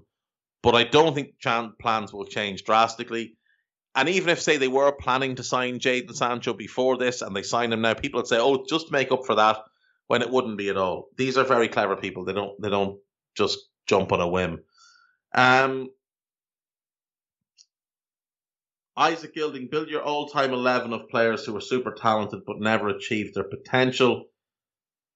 [0.64, 1.40] But I don't think
[1.80, 3.38] plans will change drastically.
[3.96, 7.44] And even if, say, they were planning to sign Jadon Sancho before this and they
[7.44, 9.58] sign him now, people would say, oh, just make up for that
[10.10, 11.08] when it wouldn't be at all.
[11.18, 12.26] These are very clever people.
[12.26, 13.00] They don't they don't
[13.38, 14.64] just jump on a whim.
[15.36, 15.90] Um,
[18.98, 23.36] Isaac Gilding, build your all-time eleven of players who are super talented but never achieved
[23.36, 24.26] their potential.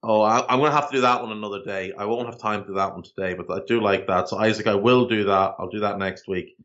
[0.04, 1.94] Oh, I, am going to have to do that one another day.
[1.98, 4.30] I won't have time to do that one today, but I do like that.
[4.30, 5.56] So Isaac, I will do that.
[5.58, 6.56] I'll do that next week.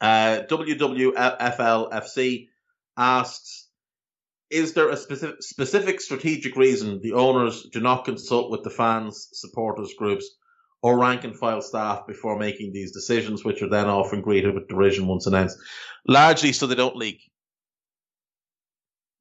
[0.00, 2.48] Uh, WWFLFC
[2.96, 3.67] asks,
[4.50, 9.28] is there a specific, specific strategic reason the owners do not consult with the fans,
[9.32, 10.28] supporters groups,
[10.82, 14.68] or rank and file staff before making these decisions, which are then often greeted with
[14.68, 15.58] derision once announced?
[16.06, 17.30] Largely so they don't leak.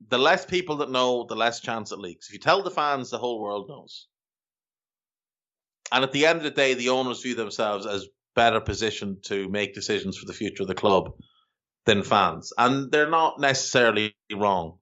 [0.10, 2.28] The less people that know, the less chance it leaks.
[2.28, 4.08] If you tell the fans, the whole world knows.
[5.92, 9.50] And at the end of the day, the owners view themselves as better positioned to
[9.50, 11.14] make decisions for the future of the club
[11.86, 12.54] than fans.
[12.58, 14.78] And they're not necessarily wrong.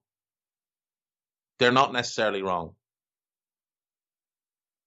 [1.58, 2.74] They're not necessarily wrong.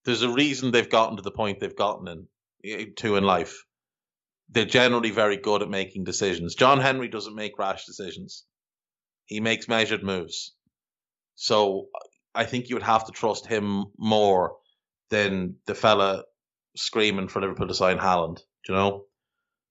[0.05, 2.27] There's a reason they've gotten to the point they've gotten
[2.63, 3.63] in to in life.
[4.49, 6.55] They're generally very good at making decisions.
[6.55, 8.45] John Henry doesn't make rash decisions.
[9.25, 10.55] He makes measured moves.
[11.35, 11.87] So
[12.33, 14.55] I think you would have to trust him more
[15.09, 16.23] than the fella
[16.75, 19.05] screaming for Liverpool to sign Haaland you know?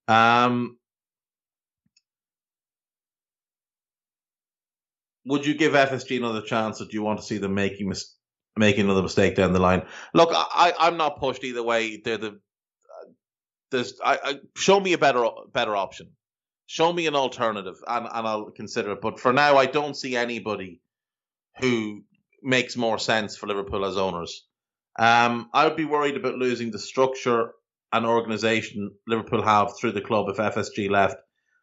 [0.09, 0.78] Um,
[5.29, 8.15] would you give FSG another chance, or do you want to see them making mis-
[8.57, 9.87] making another mistake down the line?
[10.15, 12.01] Look, I, I'm not pushed either way.
[12.03, 13.11] They're the uh,
[13.71, 16.09] there's I, I, show me a better better option.
[16.67, 19.01] Show me an alternative, and, and I'll consider it.
[19.01, 20.81] But for now, I don't see anybody
[21.61, 22.03] who
[22.43, 24.47] makes more sense for Liverpool as owners.
[24.99, 27.53] Um, I would be worried about losing the structure
[27.93, 31.17] and organisation Liverpool have through the club if FSG left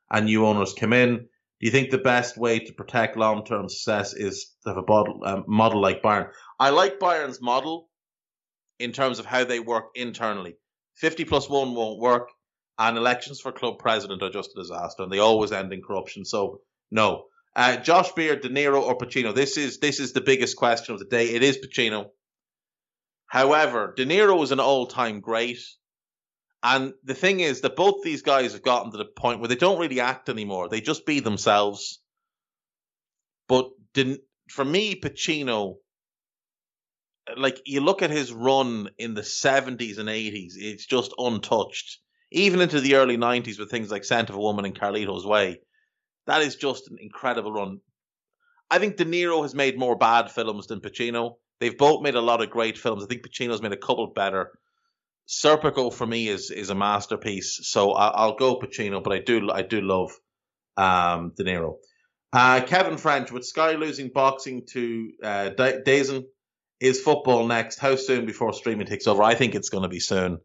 [0.09, 1.27] and new owners come in?
[1.59, 4.85] Do you think the best way to protect long term success is to have a
[4.87, 6.29] model, um, model like Bayern?
[6.59, 7.89] I like Bayern's model
[8.79, 10.55] in terms of how they work internally.
[10.95, 12.29] 50 plus 1 won't work,
[12.77, 16.25] and elections for club president are just a disaster, and they always end in corruption.
[16.25, 17.25] So, no.
[17.55, 19.33] Uh, Josh Beard, De Niro, or Pacino?
[19.33, 21.29] This is this is the biggest question of the day.
[21.29, 22.09] It is Pacino.
[23.27, 25.59] However, De Niro is an all-time great.
[26.67, 29.55] And the thing is that both these guys have gotten to the point where they
[29.55, 30.67] don't really act anymore.
[30.67, 31.99] They just be themselves.
[33.47, 35.75] But didn't, for me, Pacino,
[37.37, 41.99] like you look at his run in the 70s and 80s, it's just untouched.
[42.31, 45.59] Even into the early 90s with things like Scent of a Woman and Carlito's Way.
[46.25, 47.79] That is just an incredible run.
[48.71, 51.35] I think De Niro has made more bad films than Pacino.
[51.59, 53.03] They've both made a lot of great films.
[53.03, 54.57] I think Pacino's made a couple better.
[55.27, 57.59] Serpico for me is is a masterpiece.
[57.63, 60.11] So I, will go Pacino, but I do I do love
[60.77, 61.77] um, De Niro.
[62.31, 66.25] Uh, Kevin French with Sky losing boxing to uh, DAZN.
[66.81, 67.79] Is football next?
[67.79, 69.23] How soon before streaming takes over?
[69.23, 70.39] I think it's going to be soon.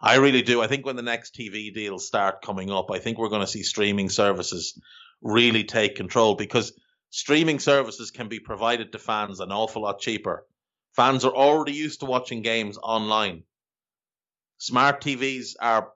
[0.00, 0.62] I really do.
[0.62, 3.46] I think when the next TV deals start coming up, I think we're going to
[3.48, 4.80] see streaming services
[5.20, 6.72] really take control because
[7.10, 10.46] streaming services can be provided to fans an awful lot cheaper.
[10.94, 13.42] Fans are already used to watching games online.
[14.62, 15.88] Smart TVs are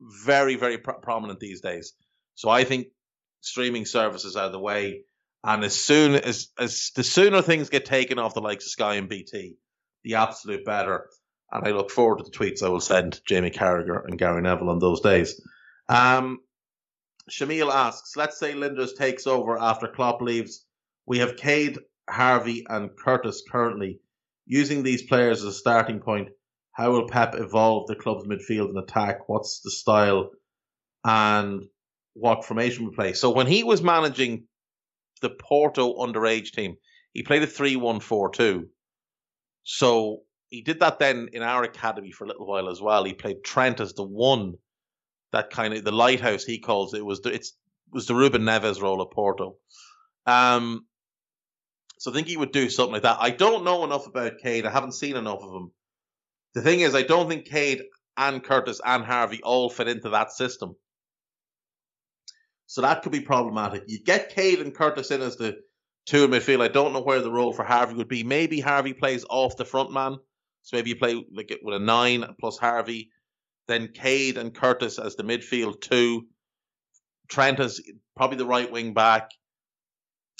[0.00, 1.92] very, very prominent these days.
[2.34, 2.88] So I think
[3.42, 5.04] streaming services are the way.
[5.44, 8.96] And as soon as, as the sooner things get taken off the likes of Sky
[8.96, 9.54] and BT,
[10.02, 11.06] the absolute better.
[11.52, 14.70] And I look forward to the tweets I will send Jamie Carragher and Gary Neville
[14.70, 15.40] on those days.
[15.88, 16.40] Um,
[17.30, 20.66] Shamil asks, let's say Lijnders takes over after Klopp leaves.
[21.06, 21.78] We have Kaide,
[22.10, 24.00] Harvey, and Curtis currently.
[24.44, 26.30] Using these players as a starting point,
[26.78, 29.28] how will Pep evolve the club's midfield and attack?
[29.28, 30.30] What's the style
[31.04, 31.64] and
[32.14, 33.14] what formation we play?
[33.14, 34.44] So when he was managing
[35.20, 36.76] the Porto underage team,
[37.12, 38.68] he played a 3 1 4 2.
[39.64, 40.20] So
[40.50, 43.02] he did that then in our academy for a little while as well.
[43.02, 44.54] He played Trent as the one
[45.32, 47.54] that kind of the lighthouse he calls it was the it's
[47.92, 49.56] was the Ruben Neves role at Porto.
[50.26, 50.86] Um,
[51.98, 53.18] so I think he would do something like that.
[53.20, 54.64] I don't know enough about Kaide.
[54.64, 55.72] I haven't seen enough of him.
[56.54, 57.82] The thing is, I don't think Kaide
[58.16, 60.74] and Curtis and Harvey all fit into that system.
[62.66, 63.84] So that could be problematic.
[63.86, 65.58] You get Kaide and Curtis in as the
[66.06, 66.62] two in midfield.
[66.62, 68.24] I don't know where the role for Harvey would be.
[68.24, 70.16] Maybe Harvey plays off the front man.
[70.62, 73.10] So maybe you play like with a nine plus Harvey
[73.68, 76.26] then Kaide and Curtis as the midfield two.
[77.28, 77.80] Trent as
[78.16, 79.30] probably the right wing back.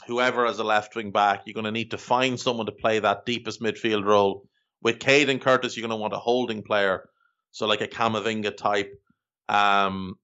[0.07, 2.99] Whoever as a left wing back, you're going to need to find someone to play
[2.99, 4.48] that deepest midfield role.
[4.83, 7.09] With Kaide and Curtis, you're going to want a holding player,
[7.51, 8.93] so like a Camavinga type,
[9.49, 10.15] um,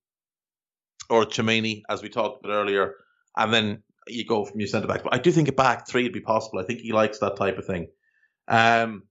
[1.11, 2.95] or Tchouaméni, as we talked about earlier,
[3.37, 5.03] and then you go from your centre back.
[5.03, 6.61] But I do think a back three would be possible.
[6.61, 7.89] I think he likes that type of thing.
[8.49, 9.05] Um,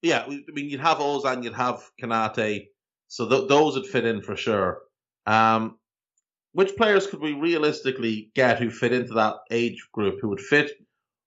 [0.00, 2.66] yeah, I mean, you'd have Ozan, you'd have Konate,
[3.06, 4.80] so th- those would fit in for sure.
[5.26, 5.78] Um,
[6.52, 10.72] which players could we realistically get who fit into that age group, who would fit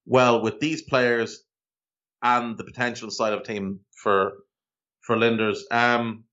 [0.06, 1.45] well with these players
[2.26, 4.34] and the potential side of team for
[5.02, 5.60] for Lijnders?
[5.72, 6.24] Um,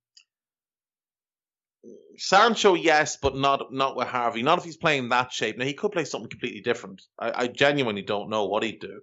[2.17, 4.43] Sancho, yes, but not not with Harvey.
[4.43, 5.59] Not if he's playing that shape.
[5.59, 7.03] Now he could play something completely different.
[7.19, 9.01] I, I genuinely don't know what he'd do.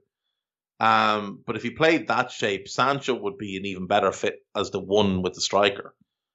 [0.80, 4.72] Um, but if he played that shape, Sancho would be an even better fit as
[4.72, 5.94] the one with the striker.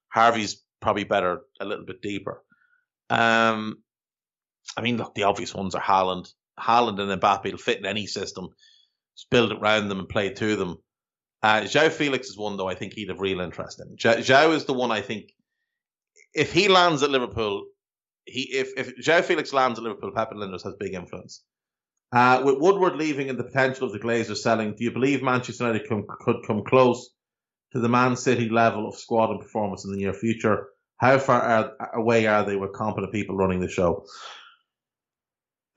[0.08, 2.44] Harvey's probably better a little bit deeper.
[3.08, 3.78] Um,
[4.76, 6.32] I mean, look, the obvious ones are Haaland.
[6.60, 8.50] Haaland and Mbappe will fit in any system.
[9.16, 10.78] Just build it around them and play to them.
[11.42, 13.96] Uh, João Felix is one, though, I think he'd have real interest in.
[13.96, 15.32] João is the one I think,
[16.32, 17.66] if he lands at Liverpool,
[18.24, 21.42] he if, if João Felix lands at Liverpool, Pep Lijnders has big influence.
[22.12, 25.66] Uh, with Woodward leaving and the potential of the Glazers selling, do you believe Manchester
[25.66, 27.10] United could come close
[27.72, 30.68] to the Man City level of squad and performance in the near future?
[30.98, 34.06] How far are, away are they with competent people running the show?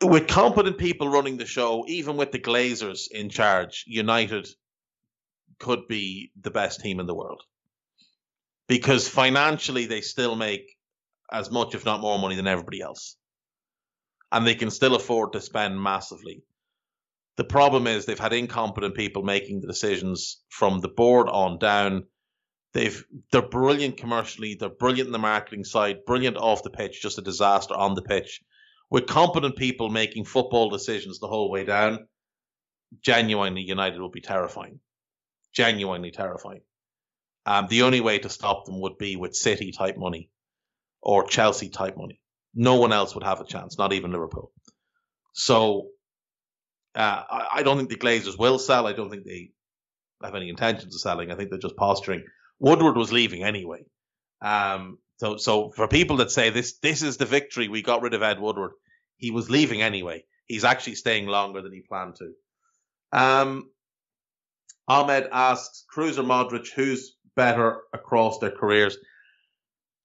[0.01, 4.47] With competent people running the show, even with the Glazers in charge, United
[5.59, 7.41] could be the best team in the world.
[8.67, 10.75] Because financially, they still make
[11.31, 13.17] as much, if not more, money than everybody else
[14.31, 16.43] and they can still afford to spend massively.
[17.37, 22.07] The problem is they've had incompetent people making the decisions from the board on down.
[22.73, 27.17] They've they're brilliant commercially, they're brilliant in the marketing side, brilliant off the pitch, just
[27.17, 28.41] a disaster on the pitch.
[28.89, 32.07] With competent people making football decisions the whole way down,
[33.01, 34.79] genuinely United will be terrifying.
[35.53, 36.61] Genuinely terrifying.
[37.45, 40.29] Um, the only way to stop them would be with City type money
[41.01, 42.21] or Chelsea type money.
[42.53, 44.51] No one else would have a chance, not even Liverpool.
[45.33, 45.89] So
[46.95, 48.87] uh, I, I, don't think the Glazers will sell.
[48.87, 49.51] I don't think they
[50.23, 51.31] have any intentions of selling.
[51.31, 52.23] I think they're just posturing.
[52.59, 53.85] Woodward was leaving anyway.
[54.41, 58.13] Um, so, so for people that say this, this is the victory, we got rid
[58.13, 58.71] of Ed Woodward.
[59.17, 60.23] He was leaving anyway.
[60.45, 62.33] He's actually staying longer than he planned to.
[63.11, 63.69] Um,
[64.87, 68.97] Ahmed asks, Kroos or Modric, who's better across their careers?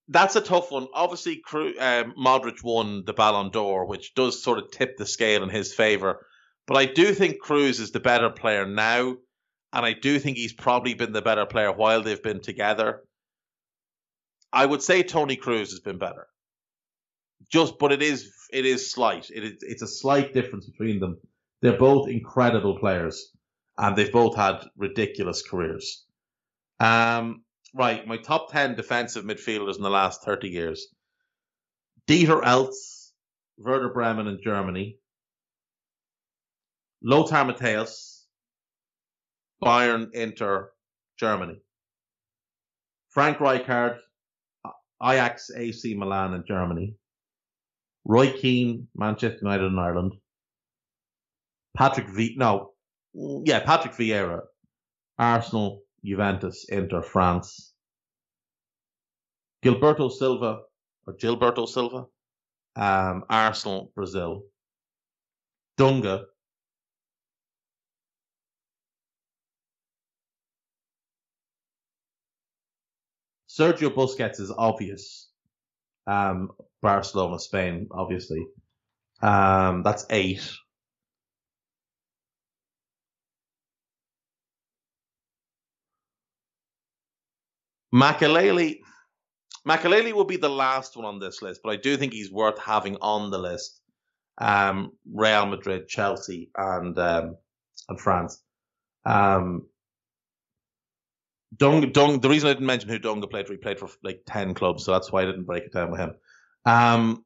[0.08, 0.88] that's a tough one.
[0.94, 5.48] Obviously, um, Modric won the Ballon d'Or, which does sort of tip the scale in
[5.48, 6.26] his favour.
[6.66, 9.16] But I do think Kroos is the better player now,
[9.72, 13.02] and I do think he's probably been the better player while they've been together.
[14.52, 16.26] I would say Toni Kroos has been better.
[17.50, 19.30] Just, but it is it is slight.
[19.34, 21.18] It is it's a slight difference between them.
[21.60, 23.30] They're both incredible players,
[23.78, 26.04] and they've both had ridiculous careers.
[26.80, 30.88] Um, right, my top 10 defensive midfielders in the last 30 years.
[32.08, 33.12] Dieter Eilts,
[33.58, 34.98] Werder Bremen in Germany.
[37.04, 38.24] Lothar Matthäus,
[39.62, 40.72] Bayern, Inter,
[41.18, 41.60] Germany.
[43.10, 43.98] Frank Rijkaard,
[45.02, 46.94] Ajax, AC Milan in Germany.
[48.04, 50.14] Roy Keane, Manchester United in Ireland.
[51.76, 52.34] Patrick V.
[52.36, 52.70] No,
[53.14, 54.40] yeah, Patrick Vieira,
[55.18, 57.72] Arsenal, Juventus, Inter, France.
[59.64, 60.60] Gilberto Silva,
[61.06, 62.06] or Gilberto Silva,
[62.76, 64.42] um, Arsenal, Brazil.
[65.78, 66.24] Dunga,
[73.58, 75.28] Sergio Busquets is obvious.
[76.06, 78.46] Um, Barcelona, Spain, obviously.
[79.20, 80.50] Um, that's eight.
[87.94, 88.80] Makelele,
[89.68, 92.58] Makelele will be the last one on this list, but I do think he's worth
[92.58, 93.82] having on the list.
[94.38, 97.36] Um, Real Madrid, Chelsea, and um,
[97.90, 98.42] and France.
[99.04, 99.66] Um,
[101.62, 104.22] Dung, Dung, the reason I didn't mention who Dunga played for, he played for like
[104.26, 106.14] 10 clubs, so that's why I didn't break it down with him.
[106.66, 107.24] Um,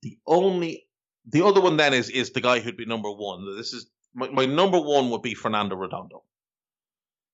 [0.00, 0.86] the only,
[1.26, 3.44] the other one then is, is the guy who'd be number one.
[3.58, 6.24] This is, my, my number one would be Fernando Redondo.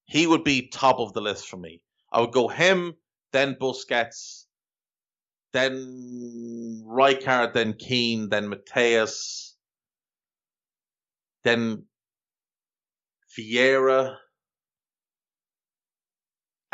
[0.06, 1.82] He would be top of the list for me.
[2.10, 2.94] I would go him,
[3.30, 4.46] then Busquets,
[5.52, 9.52] then Rijkaard, then Keane, then Matthäus,
[11.44, 11.84] then
[13.38, 14.16] Vieira,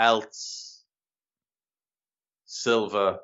[0.00, 0.78] Eilts,
[2.46, 3.20] Silva,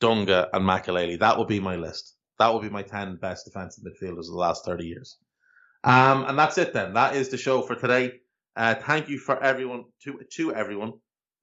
[0.00, 1.18] Dunga, and Makelele.
[1.18, 2.14] That would be my list.
[2.38, 5.16] That would be my 10 best defensive midfielders of the last 30 years.
[5.84, 6.94] Um, and that's it then.
[6.94, 8.20] That is the show for today.
[8.56, 10.94] Uh, thank you for everyone, to, to everyone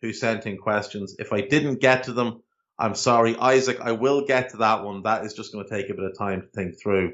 [0.01, 1.15] who sent in questions.
[1.19, 2.41] If I didn't get to them,
[2.77, 3.35] I'm sorry.
[3.37, 5.03] Isaac, I will get to that one.
[5.03, 7.13] That is just going to take a bit of time to think through.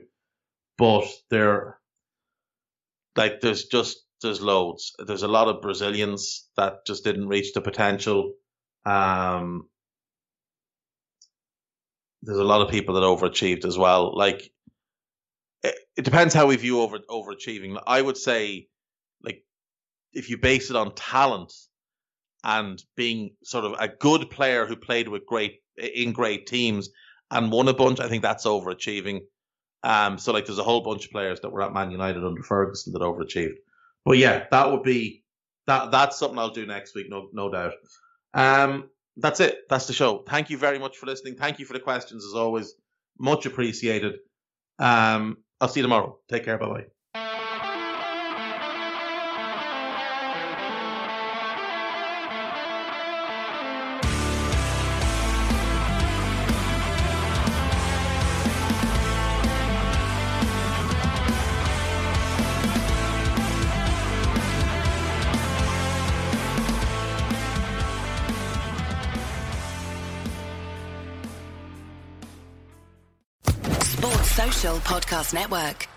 [0.78, 1.80] But there,
[3.16, 4.94] like, there's just there's loads.
[5.00, 8.34] There's a lot of Brazilians that just didn't reach the potential.
[8.86, 9.68] Um,
[12.22, 14.16] there's a lot of people that overachieved as well.
[14.18, 14.52] Like
[15.64, 17.82] it, it depends how we view over overachieving.
[17.86, 18.68] I would say,
[19.24, 19.44] like,
[20.14, 21.54] if you base it on talent
[22.44, 26.90] and being sort of a good player who played with great in great teams
[27.30, 29.22] and won a bunch, I think that's overachieving.
[29.84, 32.44] Um, so like, there's a whole bunch of players that were at Man United under
[32.44, 33.58] Ferguson that overachieved.
[34.08, 35.26] But yeah, that would be
[35.66, 35.92] that.
[35.92, 37.74] That's something I'll do next week, no, no doubt.
[38.34, 39.58] Um, that's it.
[39.70, 40.24] That's the show.
[40.26, 41.36] Thank you very much for listening.
[41.36, 42.74] Thank you for the questions as always.
[43.20, 44.20] Much appreciated.
[44.80, 46.20] Um, I'll see you tomorrow.
[46.30, 46.58] Take care.
[46.58, 46.97] Bye bye.
[75.08, 75.97] Podcast Network.